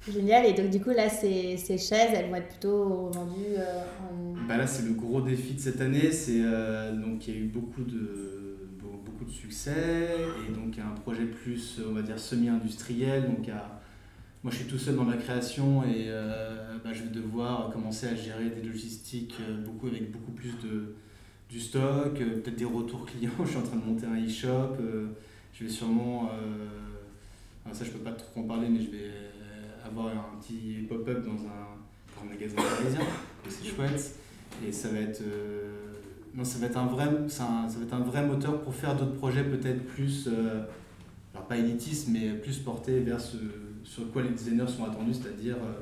[0.08, 3.82] Génial, et donc du coup là ces, ces chaises elles vont être plutôt vendues euh,
[4.10, 4.47] en...
[4.47, 6.41] bah là c'est le gros défi de cette année, c'est
[6.93, 8.38] donc il y a eu beaucoup de,
[9.25, 13.79] de succès et donc un projet plus on va dire semi-industriel, donc à
[14.41, 18.08] moi, je suis tout seul dans la création et euh, bah, je vais devoir commencer
[18.08, 20.95] à gérer des logistiques euh, beaucoup, avec beaucoup plus de,
[21.49, 23.32] du stock, euh, peut-être des retours clients.
[23.43, 24.77] je suis en train de monter un e-shop.
[25.53, 26.32] je vais sûrement.
[27.73, 29.12] ça, je peux pas trop en parler, mais je vais
[29.86, 33.01] avoir un petit pop-up dans un, un magasin parisien.
[33.49, 34.15] C'est chouette.
[34.65, 35.21] Et ça va être.
[36.43, 39.43] Ça va être un vrai, ça va être un vrai moteur pour faire d'autres projets
[39.43, 40.29] peut-être plus,
[41.33, 43.37] alors pas élitistes, mais plus portés vers ce,
[43.83, 45.79] sur quoi les designers sont attendus, c'est-à-dire euh,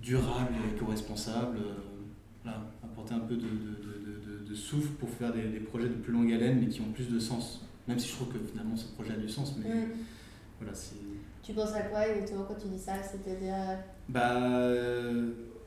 [0.00, 1.58] durable et éco-responsable.
[1.58, 2.50] Euh,
[2.82, 6.32] apporter un peu de, de, de, souffle pour faire des, des, projets de plus longue
[6.32, 7.64] haleine, mais qui ont plus de sens.
[7.86, 9.70] Même si je trouve que finalement ce projet a du sens, mais
[10.58, 10.96] voilà, c'est.
[11.42, 12.94] Tu penses à quoi exactement quand tu dis ça?
[13.00, 13.54] C'est-à-dire.
[13.54, 13.76] Euh,
[14.08, 14.32] bah,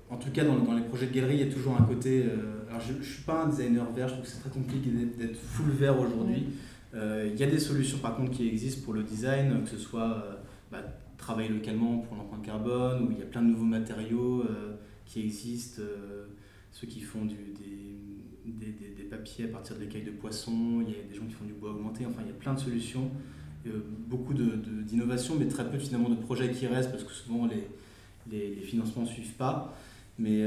[0.10, 2.24] en tout cas, dans, dans, les projets de galerie, il y a toujours un côté.
[2.70, 5.36] alors, je ne suis pas un designer vert, je trouve que c'est très compliqué d'être
[5.36, 6.48] full vert aujourd'hui.
[6.94, 10.24] Il y a des solutions par contre qui existent pour le design, que ce soit
[10.72, 10.84] bah,
[11.18, 15.22] travailler localement pour l'empreinte carbone, où il y a plein de nouveaux matériaux euh, qui
[15.22, 16.28] existent, euh,
[16.72, 20.94] ceux qui font du, des, des, des, papiers à partir de l'écaille de poisson, il
[20.94, 22.60] y a des gens qui font du bois augmenté, enfin il y a plein de
[22.60, 23.10] solutions,
[23.66, 23.72] euh,
[24.08, 27.68] beaucoup d'innovations, mais très peu finalement de projets qui restent, parce que souvent les,
[28.32, 29.76] les, financements ne suivent pas.
[30.18, 30.44] Mais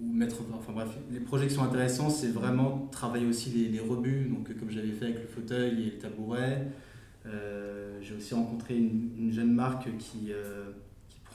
[0.00, 3.80] ou mettre, enfin bref, les projets qui sont intéressants, c'est vraiment travailler aussi les, les
[3.80, 6.66] rebuts, donc comme j'avais fait avec le fauteuil et le tabouret,
[7.26, 10.64] euh, j'ai aussi rencontré une, jeune marque qui, euh,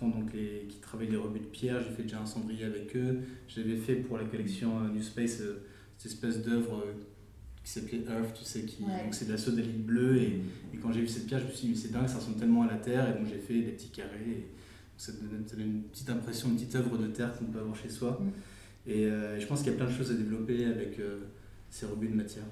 [0.01, 1.81] donc les, qui travaille les rebuts de pierre.
[1.81, 3.21] J'ai fait déjà un cendrier avec eux.
[3.47, 5.41] J'avais fait pour la collection euh, New Space
[5.97, 6.83] cette espèce d'œuvre
[7.63, 10.17] qui s'appelait Earth, tu sais, qui, donc c'est de la sodalite bleue.
[10.17, 10.41] Et,
[10.73, 12.63] et quand j'ai vu cette pierre, je me suis dit, c'est dingue, ça ressemble tellement
[12.63, 13.09] à la terre.
[13.09, 14.09] Et donc j'ai fait des petits carrés.
[14.27, 14.47] Et
[14.97, 18.19] ça donne, une petite impression, une petite œuvre de terre qu'on peut avoir chez soi.
[18.21, 18.89] Mm.
[18.89, 20.99] Et je pense qu'il y a plein de choses à développer avec
[21.71, 22.45] ces rebuts de matière.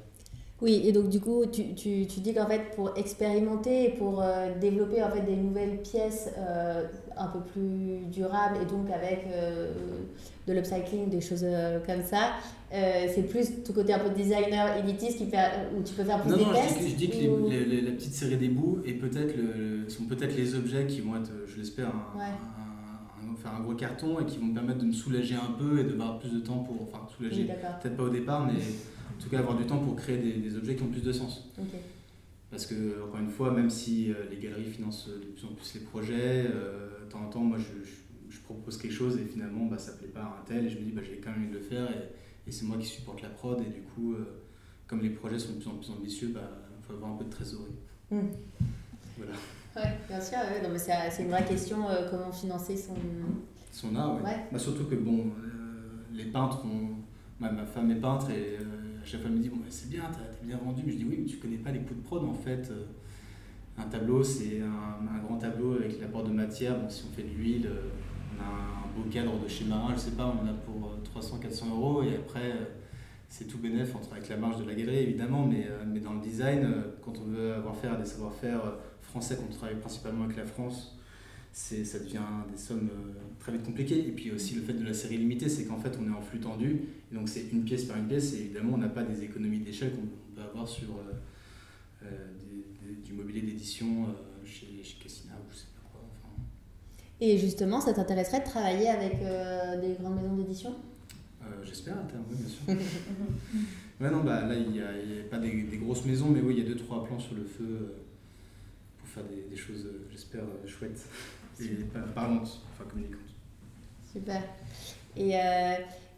[0.64, 4.22] Oui, et donc du coup, tu, tu, tu dis qu'en fait, pour expérimenter et pour
[4.22, 6.86] euh, développer en fait des nouvelles pièces euh,
[7.18, 9.74] un peu plus durables et donc avec euh,
[10.48, 11.46] de l'upcycling, des choses
[11.86, 12.36] comme ça,
[12.72, 15.38] c'est plus tout côté un peu designer élitiste qui fait,
[15.78, 17.82] où tu peux faire plus non, des non, tests je dis, je dis que les,
[17.82, 21.32] la petite série des bouts et peut-être le, sont peut-être les objets qui vont être,
[21.46, 25.36] je l'espère, un, faire un gros carton et qui vont me permettre de me soulager
[25.36, 27.44] un peu et de avoir plus de temps pour, enfin soulager,
[27.82, 28.60] peut-être pas au départ, mais
[29.16, 31.50] en tout cas avoir du temps pour créer des, objets qui ont plus de sens.
[32.54, 35.74] Parce que, encore une fois, même si euh, les galeries financent de plus en plus
[35.74, 37.90] les projets, euh, de temps en temps, moi je,
[38.30, 40.70] je, propose quelque chose et finalement bah, ça ne plaît pas à un tel et
[40.70, 42.78] je me dis bah, j'ai quand même envie de le faire et, et c'est moi
[42.78, 44.44] qui supporte la prod et du coup, euh,
[44.86, 46.52] comme les projets sont de plus en plus ambitieux, il bah,
[46.84, 47.72] faut avoir un peu de trésorerie.
[48.12, 48.28] Hmm.
[49.18, 49.34] Voilà.
[49.76, 50.38] Oui, bien sûr,
[51.10, 51.78] c'est une vraie question
[52.12, 52.94] comment financer son.
[53.72, 54.30] Son art, oui.
[54.52, 55.32] Bah, surtout que bon,
[56.12, 56.90] les peintres ont.
[57.40, 58.60] Ma, ma, femme est peintre et
[59.04, 60.82] à chaque fois, elle me dit bon, c'est bien, t'as bien rendu.
[60.86, 62.70] Mais je dis oui, mais tu connais pas les coups de prod en fait.
[62.72, 62.86] Euh,
[63.78, 66.80] un tableau, c'est un, grand tableau avec l'apport de matière.
[66.80, 67.90] Bon, si on fait de l'huile, euh,
[68.38, 71.70] on a un beau cadre de chez Marin, je sais pas, on a pour 300-400
[71.72, 72.52] euros et après
[73.30, 76.68] c'est tout bénéf avec la marge de la galerie évidemment, mais, mais dans le design,
[77.04, 78.62] quand on veut avoir des savoir-faire
[79.02, 80.96] français, quand on travaille principalement avec la France,
[81.54, 82.20] ça devient
[82.52, 82.90] des sommes
[83.40, 84.00] très vite compliquées.
[84.00, 86.22] Et puis aussi le fait de la série limitée, c'est qu'en fait on est en
[86.22, 89.04] flux tendu, et donc c'est une pièce par une pièce, et évidemment on n'a pas
[89.04, 91.00] des économies d'échelle qu'on peut avoir sur
[93.06, 94.08] du mobilier d'édition
[94.46, 96.02] chez, chez Cassina ou je sais pas quoi.
[97.20, 100.76] Et justement, ça t'intéresserait de travailler avec euh, des grandes maisons d'édition?
[101.42, 102.64] Euh, J'espère à terme, oui, bien sûr.
[104.02, 106.56] ouais, non, bah, là, il n'y a, a, pas des, des, grosses maisons, mais oui,
[106.58, 107.98] il y a deux, trois plans sur le feu euh,
[109.00, 111.06] pour faire des, des choses, j'espère, chouettes
[111.62, 111.66] et
[112.14, 113.20] parlantes, enfin communicantes.
[114.12, 114.42] Super.
[115.16, 115.34] Et,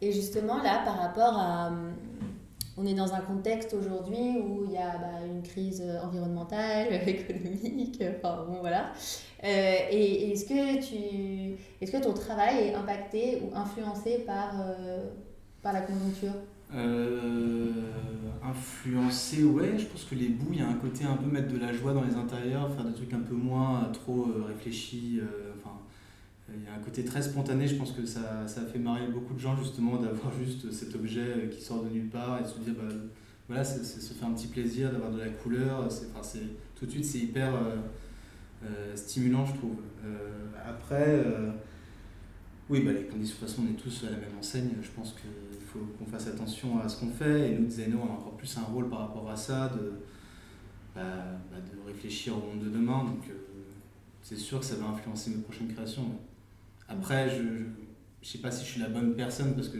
[0.00, 1.70] et justement, là, par rapport à
[2.78, 8.02] on est dans un contexte aujourd'hui où il y a bah, une crise environnementale, économique,
[8.18, 8.92] enfin bon voilà.
[9.44, 10.78] Euh, et, est-ce que,
[11.80, 15.10] est-ce que ton travail est impacté ou influencé par, euh,
[15.62, 16.34] par la conjoncture?
[16.74, 17.70] Euh,
[18.42, 21.52] influencé, ouais, je pense que les bouts, il y a un côté un peu mettre
[21.52, 25.20] de la joie dans les intérieurs, faire des trucs un peu moins trop réfléchis,
[25.58, 25.76] enfin,
[26.54, 29.08] il y a un côté très spontané, je pense que ça, ça a fait marrer
[29.08, 32.58] beaucoup de gens justement d'avoir juste cet objet qui sort de nulle part et se
[32.58, 32.94] dire, bah,
[33.48, 36.38] voilà, c'est, se faire un petit plaisir, d'avoir de la couleur, enfin,
[36.74, 37.76] tout de suite c'est hyper euh,
[38.64, 39.76] euh, stimulant je trouve.
[40.04, 41.24] Euh, après,
[42.68, 44.90] oui, bah, les conditions, de toute façon on est tous à la même enseigne, je
[44.90, 47.52] pense qu'il faut qu'on fasse attention à ce qu'on fait.
[47.52, 49.92] Et nous designers on a encore plus un rôle par rapport à ça, de,
[50.94, 51.02] bah,
[51.50, 53.24] bah de réfléchir au monde de demain, donc
[54.22, 56.18] c'est sûr que ça va influencer mes prochaines créations.
[56.88, 57.64] Après, je ne
[58.22, 59.78] sais pas si je suis la bonne personne parce que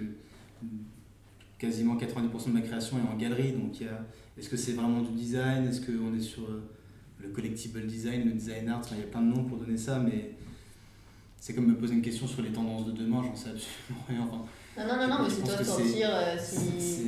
[1.59, 3.53] quasiment 90% de ma création est en galerie.
[3.53, 3.83] Donc,
[4.39, 5.67] est-ce que c'est vraiment du design?
[5.67, 6.63] Est-ce qu'on est sur euh,
[7.19, 8.83] le collectible design, le design art?
[8.93, 10.37] Il y a plein de noms pour donner ça, mais
[11.47, 14.29] c'est comme me poser une question sur les tendances de demain, j'en sais absolument rien.
[14.29, 16.09] Enfin, non, non, non, non mais c'est toi de sortir.
[16.13, 16.37] Euh,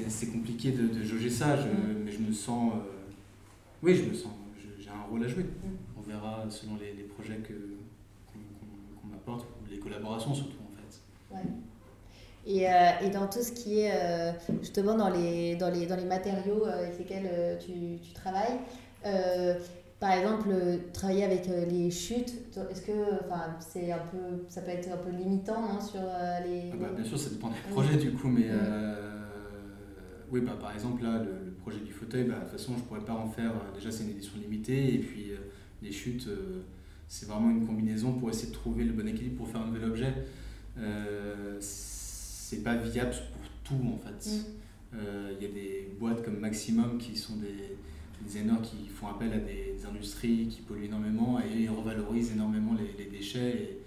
[0.09, 2.05] c'est compliqué de, de, jauger ça, mm.
[2.05, 2.73] mais je me sens.
[2.75, 3.11] Euh,
[3.83, 4.31] oui, je me sens.
[4.79, 5.43] J'ai un rôle à jouer.
[5.43, 5.99] Mm.
[5.99, 7.41] On verra selon les, les projets
[8.33, 11.35] qu'on m'apporte les collaborations surtout en fait.
[11.35, 11.43] Ouais.
[12.47, 15.97] Et, euh, et, dans tout ce qui est euh, justement dans les, dans les, dans
[15.97, 18.61] les matériaux avec lesquels tu, tu, travailles,
[20.01, 20.49] par exemple,
[20.93, 22.33] travailler avec les chutes,
[22.71, 22.93] est-ce que
[23.25, 26.89] enfin, c'est un peu, ça peut être un peu limitant non, sur les, ah bah,
[26.95, 28.49] Bien sûr, ça dépend des projets du coup, mais
[30.31, 32.85] oui, bah, par exemple, là, le, projet du fauteuil, bah, de toute façon, je ne
[32.85, 35.33] pourrais pas en faire, déjà c'est une édition limitée, et puis
[35.83, 36.29] les chutes
[37.09, 39.85] c'est vraiment une combinaison pour essayer de trouver le bon équilibre pour faire un nouvel
[39.85, 40.15] objet.
[40.79, 44.31] Euh, c'est pas viable pour tout en fait.
[44.31, 44.45] Mm.
[44.95, 47.77] Euh, il y a des boîtes comme Maximum qui sont des,
[48.23, 53.07] designers qui font appel à des industries qui polluent énormément et ils revalorisent énormément les,
[53.07, 53.79] déchets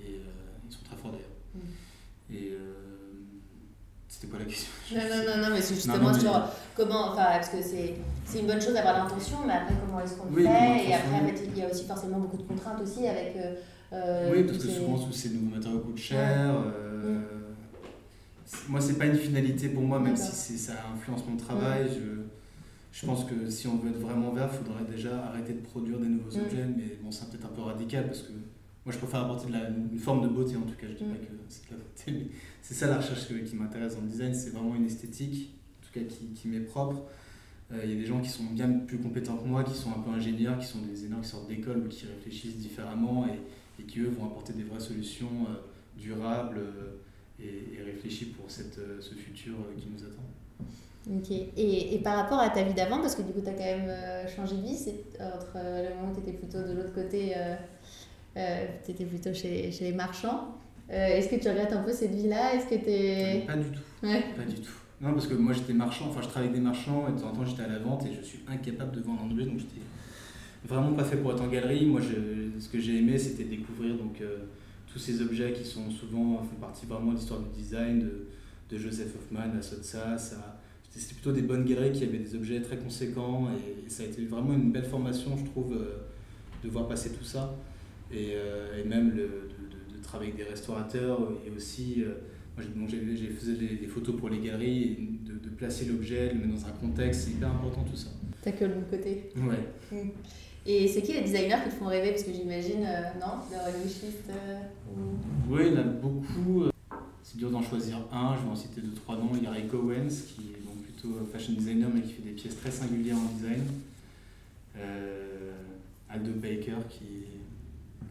[0.00, 1.28] et, euh, ils sont très forts d'ailleurs.
[1.54, 2.34] Mm.
[2.34, 2.52] Et
[4.12, 7.48] c'était quoi la question Non, non, non, non, mais c'est justement sur comment, enfin, parce
[7.48, 7.94] que c'est,
[8.26, 11.34] c'est une bonne chose d'avoir l'intention, mais après, comment est-ce qu'on le fait Et après,
[11.46, 13.34] il y a aussi forcément beaucoup de contraintes aussi avec.
[13.36, 13.54] Euh,
[13.94, 16.54] euh oui, parce que souvent, tous ces nouveaux matériaux coûtent cher.
[16.54, 17.24] Euh, mm.
[18.68, 21.88] Moi, c'est pas une finalité pour moi, même si ça influence mon travail.
[21.88, 22.22] Je,
[22.92, 25.98] je pense que si on veut être vraiment vert, il faudrait déjà arrêter de produire
[25.98, 26.42] des nouveaux mm.
[26.42, 28.32] objets, mais bon, c'est peut-être un peu radical parce que
[28.84, 30.86] moi, je préfère apporter de la, une forme de beauté, en tout cas.
[30.88, 31.08] Je dis mm.
[31.08, 34.08] pas que c'est de la beauté, mais c'est ça la recherche qui m'intéresse dans le
[34.08, 34.34] design.
[34.34, 37.02] C'est vraiment une esthétique, en tout cas qui, qui m'est propre.
[37.72, 39.90] Euh, il y a des gens qui sont bien plus compétents que moi, qui sont
[39.90, 43.82] un peu ingénieurs, qui sont des énormes qui sortent d'école ou qui réfléchissent différemment et,
[43.82, 45.54] et, qui, eux, vont apporter des vraies solutions euh,
[45.96, 46.98] durables euh,
[47.40, 50.68] et, et, réfléchies pour cette, ce futur qui nous attend.
[51.10, 51.30] Ok.
[51.30, 53.64] Et, et, par rapport à ta vie d'avant, parce que du coup, tu as quand
[53.64, 57.34] même changé de vie, c'est entre le moment où tu étais plutôt de l'autre côté
[58.36, 60.56] euh, tu étais plutôt chez, chez les marchands.
[60.90, 62.54] Euh, est-ce que tu regrettes un peu cette vie-là?
[62.54, 63.44] Est-ce que es...
[63.46, 63.82] Pas du tout.
[64.00, 64.72] Pas du tout.
[65.00, 67.30] Non, parce que moi j'étais marchand, enfin je travaillais avec des marchands et de temps
[67.30, 69.58] en temps j'étais à la vente et je suis incapable de vendre en objet donc
[69.58, 69.80] j'étais
[70.64, 71.86] vraiment pas fait pour être en galerie.
[71.86, 74.44] Moi je, ce que j'ai aimé c'était découvrir donc, euh,
[74.92, 78.28] tous ces objets qui sont souvent font partie vraiment de l'histoire du design, de,
[78.70, 80.16] de Joseph Hoffman à Sotsa.
[80.94, 84.24] C'était plutôt des bonnes galeries qui avaient des objets très conséquents et, ça a été
[84.24, 85.76] vraiment une belle formation je trouve
[86.64, 87.54] de voir passer tout ça
[88.12, 92.14] et, euh, et même le, de, de, travailler avec des restaurateurs et aussi euh,
[92.76, 96.62] moi j'ai fait des, photos pour les galeries, de, de placer l'objet, de le mettre
[96.62, 98.08] dans un contexte, c'est hyper important tout ça.
[98.42, 99.30] T'as que le bon côté.
[99.36, 99.96] Ouais.
[99.98, 100.08] Mm.
[100.66, 102.10] Et c'est qui les designers qui te font rêver?
[102.10, 103.38] Parce que j'imagine, euh, non?
[103.50, 104.30] Leur wishlist
[105.48, 106.64] Oui, il y en a beaucoup.
[107.22, 109.30] C'est dur d'en choisir un, je vais en citer deux, trois noms.
[109.34, 110.61] Il y a Ray Owens, qui est
[111.02, 113.62] plutôt fashion designer, mais qui fait des pièces très singulières en design.
[116.08, 117.26] Aldo Baker, qui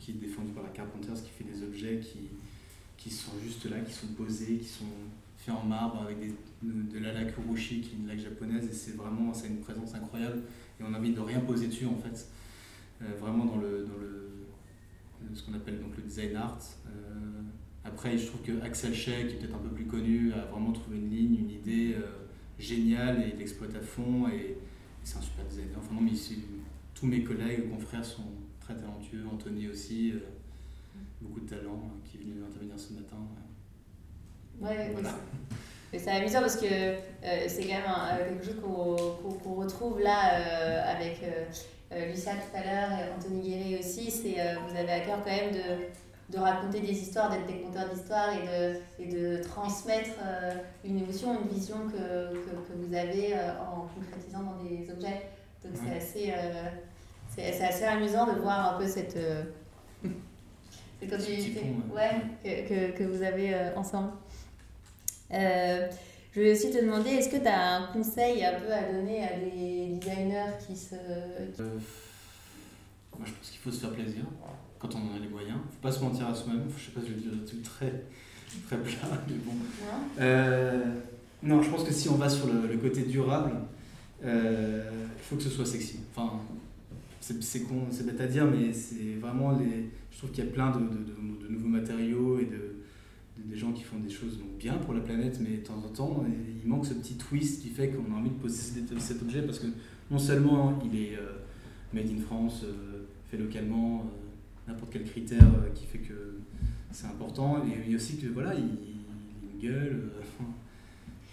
[0.01, 2.29] qui est défendu par la Carpenters, qui fait des objets qui,
[2.97, 4.85] qui sont juste là, qui sont posés, qui sont
[5.37, 6.17] faits en marbre avec
[6.63, 9.59] de, la laque urushi, qui est une laque japonaise, et c'est vraiment, ça a une
[9.59, 10.41] présence incroyable,
[10.79, 12.27] et on a envie de rien poser dessus en fait,
[13.01, 14.27] euh, vraiment dans le, dans le
[15.35, 16.57] ce qu'on appelle donc le design art.
[16.87, 17.41] Euh,
[17.85, 20.71] après, je trouve que Axel Shea, qui est peut-être un peu plus connu, a vraiment
[20.71, 22.20] trouvé une ligne, une idée euh,
[22.61, 24.57] géniale et il l'exploite à fond, et,
[25.03, 25.77] c'est un super designer.
[25.77, 26.11] Enfin, non, mais
[26.93, 30.13] tous mes collègues, confrères sont très talentueux, Anthony aussi
[31.21, 33.17] beaucoup de talent hein, qui est venu intervenir ce matin.
[34.59, 35.15] Ouais, voilà.
[35.93, 40.81] c'est amusant parce que euh, c'est quand même euh, quelque chose qu'on retrouve là euh,
[40.85, 41.21] avec
[41.91, 44.11] Lucia tout à l'heure et Anthony Guéret aussi.
[44.11, 44.35] C'est
[44.67, 45.59] vous avez à cœur quand même de,
[46.31, 50.11] de raconter des histoires, d'être des conteurs d'histoires et de, et de transmettre
[50.85, 55.29] une émotion, une vision que, que, que vous avez en concrétisant dans des objets.
[55.63, 56.33] Donc c'est assez,
[57.35, 59.17] c'est assez amusant de voir un peu cette
[61.01, 61.17] c'est quand
[61.95, 64.11] ouais, que, que, vous avez euh, ensemble.
[65.33, 65.89] Euh,
[66.31, 69.23] je vais aussi te demander, est-ce que tu as un conseil un peu à donner
[69.23, 70.93] à des designers qui se...
[70.93, 71.79] Euh,
[73.17, 74.23] moi, je pense qu'il faut se faire plaisir
[74.81, 75.57] quand on en a les moyens.
[75.63, 76.63] Il ne faut pas se mentir à soi-même.
[76.77, 78.03] Je sais pas si je vais dire un truc très,
[78.67, 79.53] très plat, mais bon.
[81.43, 83.51] non, je pense que si on va sur le, le côté durable,
[84.23, 84.29] il
[85.21, 85.99] faut que ce soit sexy.
[86.15, 86.39] Enfin,
[87.21, 89.89] c'est con, c'est bête à dire, mais c'est vraiment les.
[90.11, 92.75] Je trouve qu'il y a plein de, de, de, nouveaux matériaux et de,
[93.37, 96.25] des gens qui font des choses bien pour la planète, mais de temps en temps,
[96.63, 99.59] il manque ce petit twist qui fait qu'on a envie de posséder cet objet parce
[99.59, 99.67] que
[100.09, 101.39] non seulement il est euh,
[101.93, 104.03] made in France, euh, fait localement, euh,
[104.67, 106.39] n'importe quel critère qui fait que
[106.91, 110.11] c'est important, et, mais aussi que voilà, il, il a une gueule,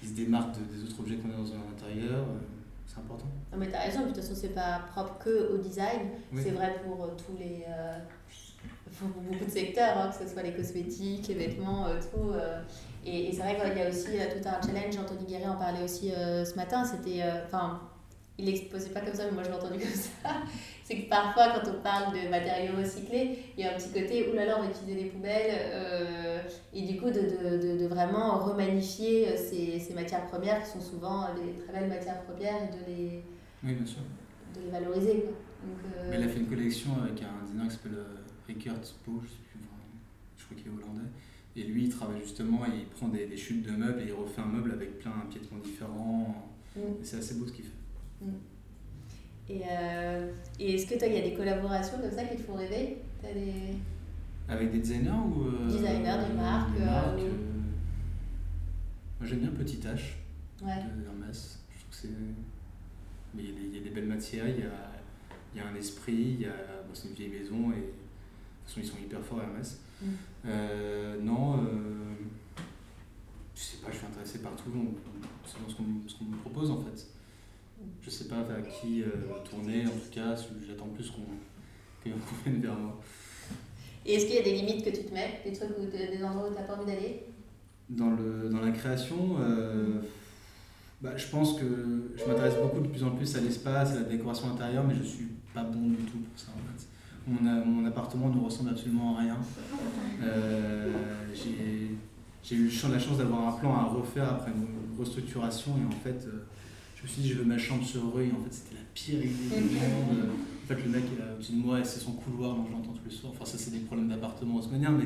[0.03, 2.25] il se démarque des autres objets qu'on a dans un intérieur
[2.89, 3.27] c'est important.
[3.53, 6.51] Non, mais tu as raison, de toute façon, c'est pas propre que au design, c'est
[6.51, 7.65] vrai pour euh, tous les.
[7.69, 7.99] Euh,
[8.99, 12.33] pour beaucoup de secteurs, hein, que ce soit les cosmétiques, les vêtements, euh, tout.
[13.05, 15.85] et, et c'est vrai qu'il y a aussi tout un challenge, Anthony Guéret en parlait
[15.85, 17.23] aussi ce matin, c'était.
[17.45, 17.81] Enfin,
[18.39, 20.29] il l'exposait pas comme ça, mais moi je l'ai entendu comme ça.
[20.85, 24.31] c'est que parfois, quand on parle de matériaux recyclés, il y a un petit côté,
[24.31, 25.55] oulala, on va utiliser des poubelles.
[25.73, 26.41] Euh,
[26.73, 31.27] et du coup, de, de, de, vraiment remanifier ces, ces, matières premières qui sont souvent
[31.35, 33.23] des très belles matières premières et de les,
[33.65, 34.01] oui, bien sûr.
[34.55, 35.15] De les valoriser.
[35.15, 36.15] Donc, euh...
[36.15, 39.35] Il a fait une collection avec un designer qui s'appelle euh, Rickert Poe, je sais
[39.51, 39.61] plus,
[40.37, 41.09] je crois qu'il est hollandais.
[41.57, 44.41] Et lui, il travaille justement, il prend des, des, chutes de meubles et il refait
[44.41, 46.53] un meuble avec plein de piétements différents.
[46.77, 46.81] Mm.
[47.03, 47.78] C'est assez beau ce qu'il fait.
[48.21, 48.31] Mm.
[49.49, 52.43] Et, euh, et est-ce que toi, il y a des collaborations comme ça qui te
[52.43, 52.99] font rêver?
[53.23, 53.77] Des...
[54.49, 57.31] Avec des designers ou euh, Designers, des marques, des marques euh,
[59.19, 60.15] Moi j'aime bien Petit H
[60.65, 60.83] ouais.
[60.97, 61.61] de Hermès.
[61.71, 62.09] Je trouve que c'est.
[63.35, 64.91] Mais il y, a des belles matières, il y a,
[65.55, 66.49] il y a un esprit, il y a...
[66.49, 69.81] bon, c'est une vieille maison et de toute façon ils sont hyper forts Hermès.
[70.01, 70.07] Mm.
[70.47, 71.67] Euh, non,
[73.55, 74.71] je sais pas, je suis intéressé par tout
[75.45, 75.75] selon ce
[76.17, 77.07] qu'on me propose en fait
[78.03, 79.07] je sais pas vers qui euh,
[79.49, 80.35] tourner, en tout cas,
[80.67, 81.23] j'attends plus qu'on
[82.03, 82.11] qu
[82.45, 83.01] vienne vers moi.
[84.07, 86.23] Et est-ce qu'il y a des limites que tu te mets, des trucs ou des
[86.25, 87.25] endroits où tu n'as pas envie d'aller?
[87.91, 90.01] Dans, le, dans la création, euh,
[91.01, 94.03] bah, je pense que je m'intéresse beaucoup de plus en plus à l'espace, à la
[94.03, 96.87] décoration intérieure, mais je suis pas bon du tout pour ça en fait.
[97.27, 99.39] Mon, mon appartement ne ressemble absolument à rien.
[100.23, 100.91] Euh,
[102.43, 106.27] j'ai eu la chance d'avoir un plan à refaire après une restructuration et en fait,
[106.27, 106.45] euh,
[106.99, 108.87] je me suis dit, je veux ma chambre sur rue, et en fait, c'était la
[108.93, 110.31] pire idée du monde.
[110.65, 112.93] En fait, le mec est au-dessus de moi, et c'est son couloir, donc je l'entends
[112.93, 113.33] tous les soirs.
[113.35, 115.05] Enfin, ça, c'est des problèmes d'appartement manière, mais,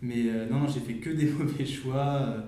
[0.00, 2.22] mais euh, non, non, j'ai fait que des mauvais choix.
[2.22, 2.40] Euh,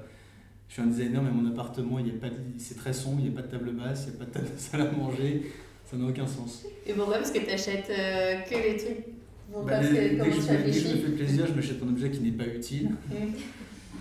[0.68, 3.42] je suis un designer, mais mon appartement, il pas c'est très sombre, il n'y a
[3.42, 5.52] pas de table basse, il n'y a pas de table de salle à manger.
[5.84, 6.64] Ça n'a aucun sens.
[6.86, 7.18] Et pourquoi?
[7.18, 9.04] Parce que tu achètes euh, que les trucs.
[9.66, 12.20] Bah, dès, que je, dès que je me fais plaisir, je m'achète un objet qui
[12.20, 12.92] n'est pas utile.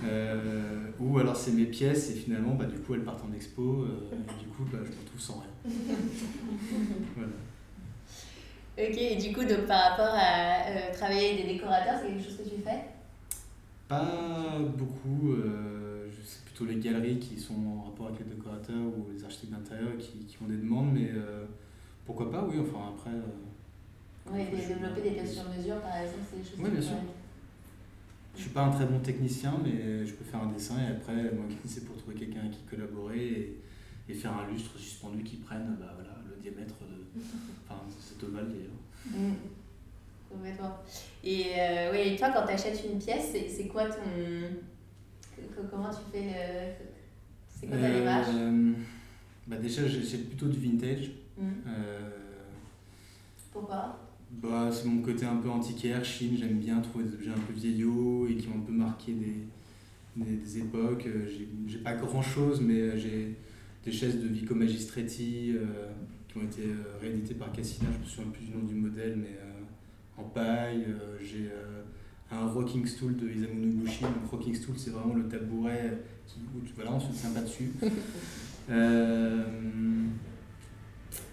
[0.04, 3.84] Euh, ou alors c'est mes pièces et finalement bah, du coup elles partent en expo
[3.84, 5.74] euh, et du coup bah, je me retrouve sans rien.
[7.16, 7.32] voilà.
[8.78, 12.24] Ok, et du coup donc, par rapport à euh, travailler avec des décorateurs, c'est quelque
[12.24, 12.86] chose que tu fais?
[13.88, 15.36] Pas beaucoup,
[16.24, 19.98] c'est plutôt les galeries qui sont en rapport avec les décorateurs ou les architectes d'intérieur
[20.00, 21.10] qui, qui, ont des demandes, mais
[22.06, 23.12] pourquoi pas, oui, enfin après...
[24.32, 26.96] oui, développer des pièces sur mesure par exemple, c'est des choses Oui, bien sûr.
[28.36, 31.32] Je suis pas un très bon technicien, mais je peux faire un dessin et après
[31.66, 33.62] c'est pour trouver quelqu'un qui collaborer et,
[34.10, 37.20] et, faire un lustre suspendu qui prenne bah, voilà, le diamètre de
[37.70, 38.72] enfin, cet ovale d'ailleurs.
[39.06, 39.34] Mmh.
[41.24, 44.02] Et, euh, toi, quand tu achètes une pièce, c'est quoi ton.
[45.70, 46.86] Comment tu fais le.
[47.50, 48.28] C'est quoi ta euh, démarche
[49.48, 51.12] bah Déjà, j'achète plutôt du vintage.
[51.38, 51.50] Mmh.
[51.68, 52.10] Euh,
[53.52, 54.00] Pourquoi?
[54.32, 57.54] Bah, C'est mon côté un peu antiquaire, Chine, j'aime bien trouver des objets un peu
[57.54, 59.36] vieillots et qui ont un peu marqué des,
[60.16, 61.06] des, des époques.
[61.08, 61.28] Euh,
[61.68, 63.36] j'ai- pas grand chose, mais euh, j'ai
[63.86, 65.92] des chaises de Vico Magistretti euh,
[66.28, 69.16] qui ont été euh, rééditées par Cassina, je me souviens plus du nom du modèle,
[69.18, 70.86] mais euh, en paille.
[71.20, 71.50] J'ai
[72.32, 74.04] un rocking stool de Isamu Noguchi.
[74.04, 77.42] Donc, rocking stool, c'est vraiment le tabouret qui, où tu, voilà, on se tient pas
[77.42, 77.72] dessus.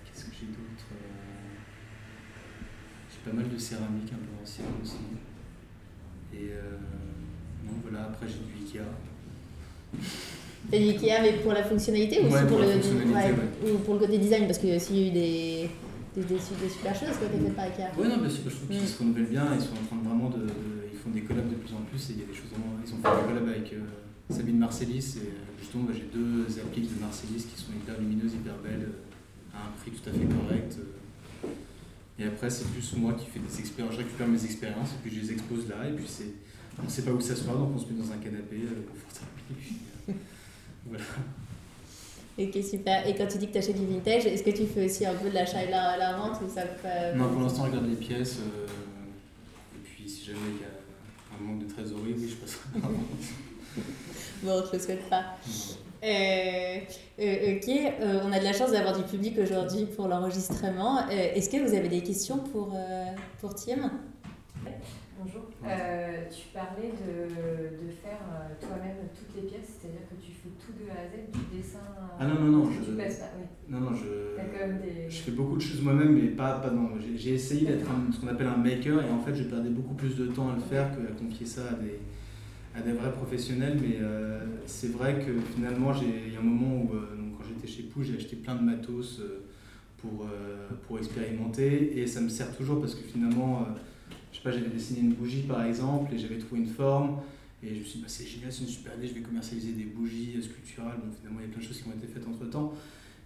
[0.05, 0.68] Qu'est-ce que j'ai d'autre?
[3.29, 4.97] Pas mal de céramique un peu ancienne aussi.
[6.35, 6.77] Et euh,
[7.67, 8.85] non, voilà, après j'ai du Ikea.
[10.71, 13.95] T'as dit Ikea, mais pour la fonctionnalité ou Ouais, aussi pour le, fonctionnalité, ou pour
[13.95, 15.71] le côté design Parce qu'il y a aussi eu des,
[16.15, 17.89] des, des, des super choses qui ont été faites par Ikea.
[17.99, 18.87] Ouais, non, mais c'est- je trouve qu'ils Mm.
[18.87, 20.47] se renouvellent bien, ils sont en train de vraiment de,
[20.93, 22.75] Ils font des collabs de plus en plus et il y a des choses vraiment.
[22.85, 23.87] Ils ont fait des collabs avec euh,
[24.35, 28.35] Sabine Marcellis et euh, justement, bah, j'ai deux appliques de Marcellis qui sont hyper lumineuses,
[28.35, 28.89] hyper belles,
[29.55, 30.75] à un prix tout à fait correct.
[30.83, 31.49] euh.
[32.19, 33.95] Et après, c'est plus moi qui fais des expériences.
[33.95, 36.33] Je récupère mes expériences et puis je les expose là et puis c'est.
[36.81, 39.31] On ne sait pas où s'asseoir donc on se met dans un canapé euh, confortable.
[39.51, 39.77] Et puis,
[40.09, 40.13] euh,
[40.87, 41.05] voilà.
[42.39, 43.07] Ok, super.
[43.09, 45.15] Et quand tu dis que tu achètes du vintage, est-ce que tu fais aussi un
[45.15, 47.71] peu de l'achat et la, la vente ou ça te fait- Non, pour l'instant, je
[47.71, 48.39] regarde les pièces.
[48.39, 48.67] euh,
[49.77, 52.91] et puis, si jamais il y a un manque de trésorerie, oui, je passerai par
[52.91, 52.97] là.
[54.45, 55.37] Bon, je le souhaite pas.
[56.05, 56.79] Euh,
[57.21, 60.99] euh, ok, euh, on a de la chance d'avoir du public aujourd'hui pour l'enregistrement.
[60.99, 63.05] Euh, Est-ce que vous avez des questions pour, euh,
[63.41, 63.91] pour Tim
[65.21, 65.43] Bonjour.
[65.67, 68.21] Euh, tu parlais de, de faire
[68.61, 71.79] toi-même toutes les pièces, c'est-à-dire que tu fais tout de A à Z, du dessin.
[72.21, 73.45] Ah non, non, non, Tu je- passes pas, oui.
[73.69, 74.37] Non, non, je,
[74.81, 75.11] des.
[75.11, 76.91] je fais beaucoup de choses moi-même, mais pas, pas non.
[77.17, 80.15] J'ai- essayé d'être ce qu'on appelle un maker, et en fait, je perdais beaucoup plus
[80.17, 81.99] de temps à le faire que à confier ça à des,
[82.75, 83.79] à des vrais professionnels.
[83.81, 87.07] Mais euh, c'est vrai que finalement, il y a un moment où, euh,
[87.37, 89.45] quand j'étais chez Pou, j'ai acheté plein de matos euh,
[89.99, 90.27] pour,
[90.87, 93.67] pour expérimenter, et ça me sert toujours parce que finalement,
[94.31, 97.17] je sais pas, j'avais dessiné une bougie par exemple, et j'avais trouvé une forme.
[97.65, 99.73] Et je me suis dit, bah, c'est génial, c'est une super idée, je vais commercialiser
[99.73, 100.99] des bougies sculpturales.
[101.05, 102.75] Bon, finalement, il y a plein de choses qui ont été faites entre temps.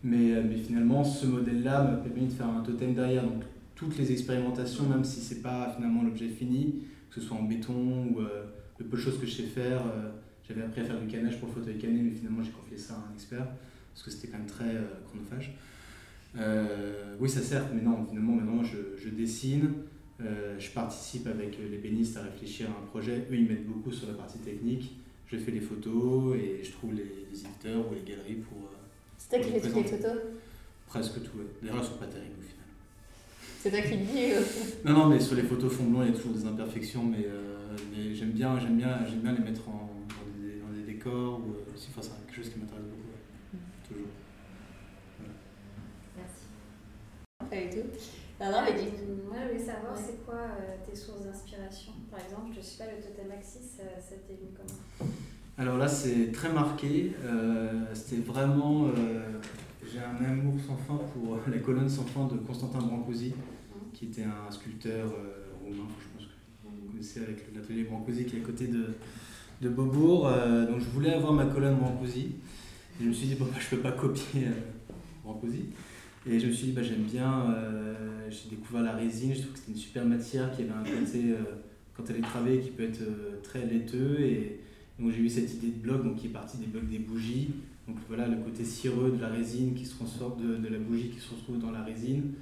[0.03, 3.25] Mais, mais finalement, ce modèle-là m'a permis de faire un totem derrière.
[3.25, 3.43] Donc,
[3.75, 6.77] toutes les expérimentations, même si c'est pas finalement l'objet fini,
[7.11, 8.21] que ce soit en béton ou
[8.83, 10.11] le peu de choses que je sais faire, euh,
[10.47, 12.95] j'avais appris à faire du canage pour le fauteuil canné, mais finalement, j'ai confié ça
[12.95, 13.47] à un expert
[13.93, 15.55] parce que c'était quand même très euh, chronophage.
[16.37, 19.71] Euh, oui, ça sert, mais non, finalement, maintenant, je, je dessine.
[20.21, 23.27] euh, je participe avec les bénistes à réfléchir à un projet.
[23.31, 24.97] Eux, ils m'aident beaucoup sur la partie technique.
[25.27, 28.77] Je fais les photos et je trouve les, les éditeurs ou les galeries pour euh,
[29.19, 30.19] C'est toi qui fais toutes les photos?
[30.87, 31.39] Presque tout.
[31.39, 31.45] ouais.
[31.63, 32.62] D'ailleurs, elles sont pas terribles au final.
[33.63, 36.09] C'est toi qui le dis ou- Non, non, mais sur les photos fond blanc, il
[36.09, 39.45] y a toujours des imperfections, mais, euh, mais j'aime bien, j'aime bien, j'aime bien les
[39.45, 42.59] mettre en, dans, des, dans des décors ou euh, si, enfin, c'est quelque chose qui
[42.59, 42.97] m'intéresse beaucoup.
[43.13, 43.61] ouais.
[43.89, 44.09] Toujours.
[46.17, 46.45] Merci.
[47.39, 47.89] Pas du tout.
[48.41, 48.89] Non, non, mais dis.
[48.89, 50.03] Euh, Moi, je voulais savoir, Ouais.
[50.05, 51.93] c'est quoi euh, tes sources d'inspiration?
[52.11, 55.09] Par exemple, je sais pas, le totem axis, ça, ça t'est venu comment
[55.57, 57.13] Alors là, c'est très marqué.
[57.25, 58.89] euh, C'était vraiment.
[58.89, 59.39] euh,
[59.93, 63.35] J'ai un amour sans fin pour la colonne sans fin de Constantin Brancusi,
[64.03, 66.33] qui était un sculpteur euh, roumain, je pense que
[66.65, 68.87] vous connaissez avec l'atelier Brancusi qui est à côté de,
[69.61, 70.27] de Beaubourg.
[70.27, 72.33] Euh, donc je voulais avoir ma colonne Brancusi.
[73.01, 75.67] Je me suis dit, bon, bah, je peux pas copier euh, Brancusi.
[76.27, 77.55] Et je me suis dit, bah, j'aime bien,
[78.29, 81.35] j'ai découvert la résine, je trouve que c'était une super matière qui avait un côté,
[81.97, 83.03] quand elle est travaillée, qui peut être
[83.43, 84.21] très laiteux.
[84.21, 84.61] Et
[84.99, 87.51] donc j'ai eu cette idée de bloc donc, qui est partie des blocs des bougies.
[87.89, 91.09] Donc voilà le côté cireux de la résine qui se transforme, de, de la bougie
[91.09, 92.35] qui se retrouve dans la résine.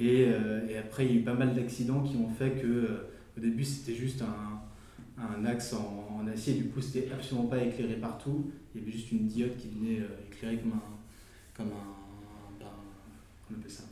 [0.00, 2.66] Et, euh, et après, il y a eu pas mal d'accidents qui ont fait que
[2.66, 6.54] euh, au début, c'était juste un, un axe en, acier.
[6.54, 8.50] Du coup, c'était absolument pas éclairé partout.
[8.74, 10.82] Il y avait juste une diode qui venait euh, éclairer comme un.
[11.54, 12.58] Comme un.
[12.58, 12.66] ben,
[13.46, 13.82] comment on appelle ça?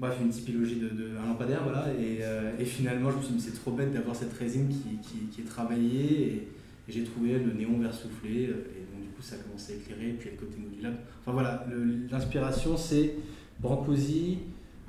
[0.00, 1.86] Bref, une typologie de, de lampadaire, voilà.
[1.94, 6.26] Et, finalement, je me suis dit, c'est trop bête d'avoir cette résine qui, est travaillée.
[6.26, 6.48] Et,
[6.88, 8.42] j'ai trouvé le néon vert soufflé.
[8.44, 10.10] Et donc, du coup, ça a commencé à éclairer.
[10.10, 10.98] Et puis, le côté modulable.
[11.20, 11.66] Enfin, voilà,
[12.10, 13.14] l'inspiration, c'est
[13.60, 14.38] Brancusi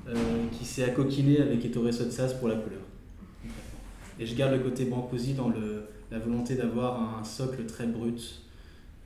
[0.08, 0.14] euh,
[0.52, 2.80] qui s'est accoquiné avec Ettore Sotsas pour la couleur.
[4.18, 8.42] Et je garde le côté Brancusi dans le, la volonté d'avoir un socle très brut.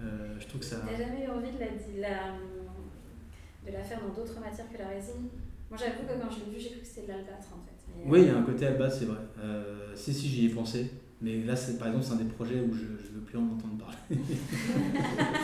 [0.01, 0.83] Euh, je trouve que ça.
[0.87, 4.79] T'as jamais eu envie de la, de la, de la faire dans d'autres matières que
[4.79, 5.29] la résine?
[5.71, 7.73] Moi, j'avoue que quand je l'ai vu, j'ai cru que c'était de l'albâtre en fait.
[8.05, 9.21] Oui, il y euh, a un côté Alba, c'est vrai.
[9.39, 10.91] Euh, si, si, j'y ai pensé.
[11.21, 13.45] Mais là, c'est, par exemple, c'est un des projets où je ne veux plus en
[13.45, 13.97] entendre parler.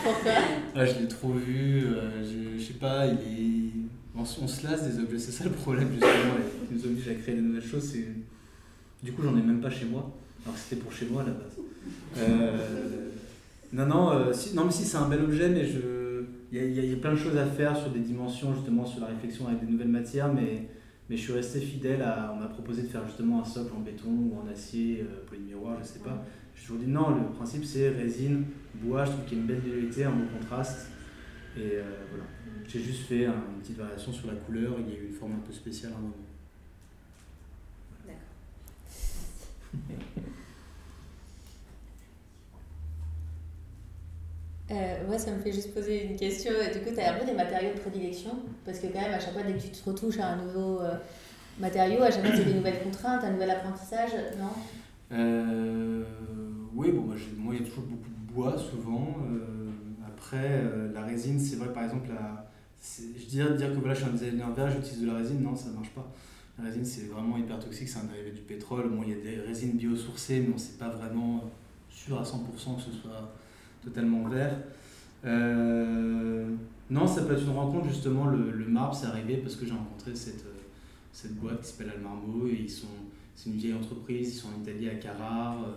[0.05, 0.33] Pourquoi?
[0.75, 3.78] Ah, je l'ai trop vu, euh, je, je sais pas, il est...
[4.19, 6.35] on, se- lasse des objets, c'est ça le problème justement,
[6.69, 7.95] qui nous oblige à créer des nouvelles choses.
[9.03, 10.13] Du coup, j'en ai même pas chez moi,
[10.45, 11.57] alors que c'était pour chez moi à la base.
[12.19, 13.11] Euh,
[13.73, 16.25] Non, non, euh, non, mais si, c'est un bel objet, mais je...
[16.51, 19.47] il y, a, plein de choses à faire sur des dimensions, justement, sur la réflexion
[19.47, 20.69] avec des nouvelles matières, mais,
[21.11, 22.33] je suis resté fidèle à.
[22.35, 25.79] On m'a proposé de faire justement un socle en béton ou en acier, euh, polymiroir,
[25.81, 26.25] je sais pas.
[26.55, 28.45] J'ai toujours dit non, le principe c'est résine,
[28.75, 30.89] bois, je trouve qu'il y a une belle dualité, un bon contraste.
[31.57, 32.25] Et euh, voilà.
[32.69, 35.15] J'ai juste fait un- une petite variation sur la couleur, il y a eu une
[35.15, 36.15] forme un peu spéciale à un moment.
[38.07, 38.19] D'accord.
[44.71, 46.53] Euh, ouais, ça me fait juste poser une question.
[46.73, 48.33] Du coup, tu as un peu des matériaux de prédilection?
[48.67, 50.81] Parce que quand même, à chaque fois, dès que tu te retouches à un nouveau
[50.81, 50.95] euh,
[51.59, 54.51] matériau, à chaque fois, c'est des nouvelles contraintes, un nouvel apprentissage, non?
[55.13, 56.05] Euh,
[56.75, 57.07] oui, bon,
[57.39, 59.17] moi, il y a toujours beaucoup de bois, souvent.
[59.31, 59.71] Euh,
[60.07, 62.48] après, euh, la résine, c'est vrai, par exemple, la,
[62.83, 65.55] je dirais dire que voilà, je suis un designer vert, j'utilise de la résine, non,
[65.57, 66.13] ça ne marche pas.
[66.59, 68.91] La résine, c'est vraiment hyper toxique, c'est un dérivé du pétrole.
[68.91, 71.45] Bon, il y a des résines biosourcées, mais on ne sait pas vraiment
[71.91, 73.33] sûr à 100% que ce soit
[73.83, 74.57] totalement vert.
[75.25, 76.49] Euh,
[76.91, 79.73] non, ça peut être une rencontre, justement, le, le marbre, c'est arrivé parce que j'ai
[79.73, 80.55] rencontré cette, euh,
[81.13, 82.89] cette boîte qui s'appelle Almarmo, et ils sont
[83.35, 85.63] c'est une vieille entreprise, ils sont en Italie à Carrare.
[85.63, 85.73] euh,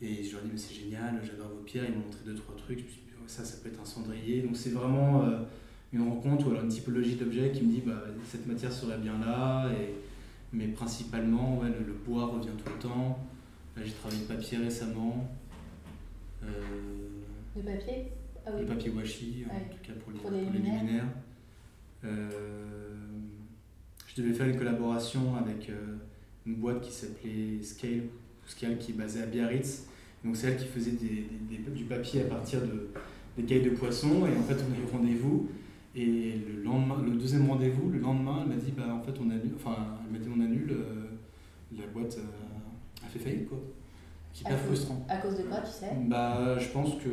[0.00, 1.84] et je leur ai dit, mais c'est génial, j'adore vos pierres.
[1.88, 2.84] Ils m'ont montré deux, trois trucs.
[3.26, 4.42] Ça, ça peut être un cendrier.
[4.42, 5.38] Donc c'est vraiment euh,
[5.92, 9.18] une rencontre ou alors une typologie d'objet qui me dit, bah, cette matière serait bien
[9.18, 9.68] là.
[9.72, 9.94] Et,
[10.52, 13.18] mais principalement, ouais, le, le bois revient tout le temps.
[13.76, 15.30] Là, j'ai travaillé le papier récemment.
[16.44, 16.48] Euh,
[17.56, 18.08] De papier?
[18.44, 18.62] Ah oui.
[18.62, 20.80] le papier washi, en tout cas pour les, Pour les pour les luminaires?
[20.82, 21.04] luminaires.
[22.04, 22.90] Euh,
[24.08, 25.96] je devais faire une collaboration avec euh,
[26.46, 28.02] une boîte qui s'appelait Scale,
[28.46, 29.86] Scale, qui est basée à Biarritz.
[30.24, 32.88] Donc c'est elle qui faisait des, des- des- du papier à partir de,
[33.36, 34.26] des cailles de poisson.
[34.26, 35.48] Et en fait, on a eu rendez-vous.
[35.94, 39.28] Et le, lendemain, le deuxième rendez-vous, le lendemain, elle m'a dit, bah, en fait, on
[39.30, 39.52] annule.
[39.56, 39.76] Enfin,
[40.06, 40.70] elle m'a dit, on annule.
[40.72, 41.06] euh,
[41.78, 43.58] la boîte euh, a fait faillite, quoi.
[44.32, 45.06] C'est hyper À cause- frustrant.
[45.08, 45.90] À cause de quoi, tu sais?
[46.08, 47.08] Bah, je pense que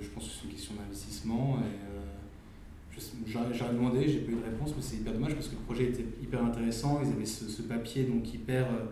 [0.00, 4.44] je pense que c'est une question d'investissement et euh, j'aurais demandé, j'ai pas eu de
[4.44, 7.00] réponse, mais c'est hyper dommage parce que le projet était hyper intéressant.
[7.04, 8.86] Ils avaient ce, ce papier donc hyper euh,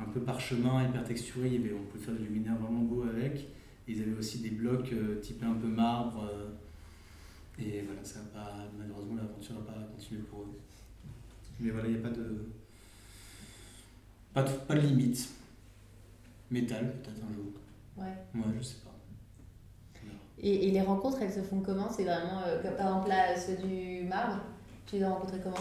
[0.00, 1.48] un peu parchemin, hyper texturé.
[1.48, 3.48] Il y avait, on pouvait faire des luminaires vraiment beaux avec.
[3.88, 6.30] Ils avaient aussi des blocs typés un peu marbre.
[7.60, 10.58] Et voilà, ça a pas, malheureusement l'aventure n'a pas continué pour eux.
[11.60, 12.46] Mais voilà, il n'y a pas de
[14.32, 15.28] pas de, pas de limite.
[16.50, 17.52] Métal peut-être un jour.
[17.96, 18.16] Ouais.
[18.34, 18.90] Ouais, je sais pas.
[20.42, 21.90] Et, et les rencontres, elles se font comment?
[21.90, 24.40] C'est vraiment, euh, comme par exemple là, ceux du marbre,
[24.86, 25.56] tu les as rencontrés comment?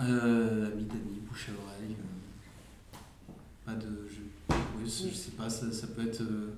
[0.00, 1.96] Euh, amis d'amis, bouche à oreille.
[1.98, 3.32] euh,
[3.66, 4.08] pas de.
[4.08, 4.20] Je,
[4.78, 6.22] oui, je sais pas, ça, ça peut être.
[6.22, 6.56] euh,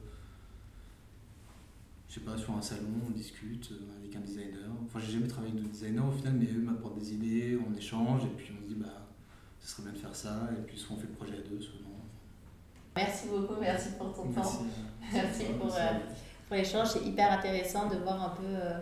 [2.09, 4.69] je sais pas, sur un salon, on discute euh, avec un designer.
[4.85, 7.77] Enfin, j'ai jamais travaillé avec de designer au final, mais eux m'apportent des idées, on
[7.77, 9.07] échange, et puis on se dit, bah,
[9.61, 11.61] ce serait bien de faire ça, et puis soit on fait le projet à deux,
[11.61, 11.89] soit non.
[12.97, 14.57] Merci beaucoup, merci pour ton Merci.
[14.59, 14.65] temps.
[15.13, 15.79] Merci pour, euh,
[16.49, 16.89] pour l'échange.
[16.89, 18.79] C'est hyper intéressant de voir un peu euh,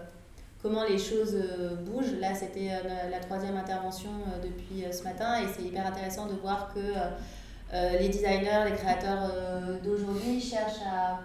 [0.62, 2.14] comment les choses euh, bougent.
[2.20, 4.10] Là, c'était la- la troisième intervention
[4.42, 6.80] depuis ce matin et c'est hyper intéressant de voir que
[8.00, 9.30] les designers, les créateurs
[9.82, 11.20] d'aujourd'hui cherchent à,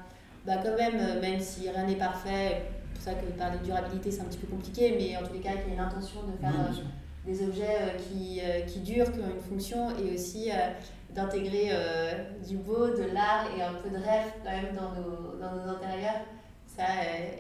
[0.46, 2.64] bah, quand même, euh, même si rien n'est parfait,
[2.94, 5.34] c'est pour ça que parler de durabilité c'est un petit peu compliqué, mais en tous
[5.34, 6.84] les cas, qu'il y ait l'intention de faire euh,
[7.26, 10.50] des objets euh, qui, qui durent, qui ont une fonction et aussi
[11.14, 12.14] d'intégrer euh,
[12.48, 15.72] du beau, de l'art et un peu de rêve quand même dans nos, dans nos
[15.72, 16.22] intérieurs.
[16.68, 16.86] Ça,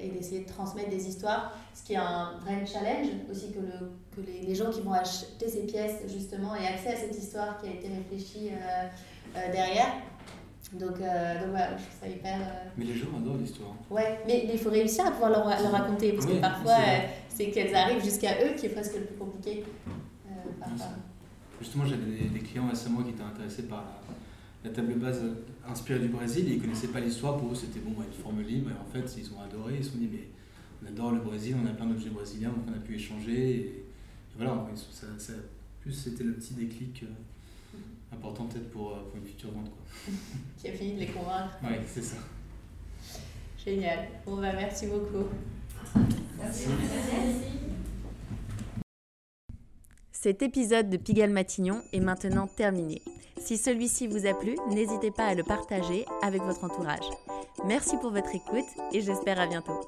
[0.01, 3.93] et d'essayer de transmettre des histoires, ce qui est un vrai challenge aussi que, le,
[4.13, 7.57] que les, les gens qui vont acheter ces pièces justement aient accès à cette histoire
[7.61, 8.87] qui a été réfléchie euh,
[9.37, 9.87] euh, derrière.
[10.73, 12.39] Donc, euh, donc voilà, je trouve ça hyper...
[12.39, 13.75] euh, Mais les gens adorent l'histoire.
[13.89, 16.95] Ouais, mais il faut réussir à pouvoir leur, leur raconter parce Oui, que parfois c'est
[16.95, 19.63] euh, c'est qu'elles arrivent jusqu'à eux qui est presque le plus compliqué.
[20.59, 20.87] Parfois.
[21.59, 23.83] Justement, j'avais des, des clients récemment qui étaient intéressés par
[24.63, 25.21] la, la table base
[25.67, 27.37] inspirée du Brésil et ils ne connaissaient pas l'histoire.
[27.37, 28.69] Pour eux, c'était bon, bah, une forme libre.
[28.69, 29.75] Et en fait, ils ont adoré.
[29.79, 30.27] Ils se sont dit, mais
[30.83, 33.49] on adore le Brésil, on a plein d'objets brésiliens, donc on a pu échanger.
[33.49, 33.85] Et, et
[34.37, 35.33] voilà, ça, ça-
[35.81, 37.03] plus c'était le petit déclic
[38.13, 39.69] important peut-être pour, euh, pour une future vente.
[39.69, 40.13] Quoi.
[40.57, 41.57] Qui a fini de les convaincre.
[41.63, 42.17] Ouais, c'est ça.
[43.63, 44.07] Génial.
[44.25, 45.27] Bon bah merci beaucoup.
[46.39, 46.67] Merci.
[50.11, 53.01] Cet épisode de Pigalle Matignon est maintenant terminé.
[53.37, 57.09] Si celui-ci vous a plu, n'hésitez pas à le partager avec votre entourage.
[57.65, 59.79] Merci pour votre écoute et j'espère à bientôt.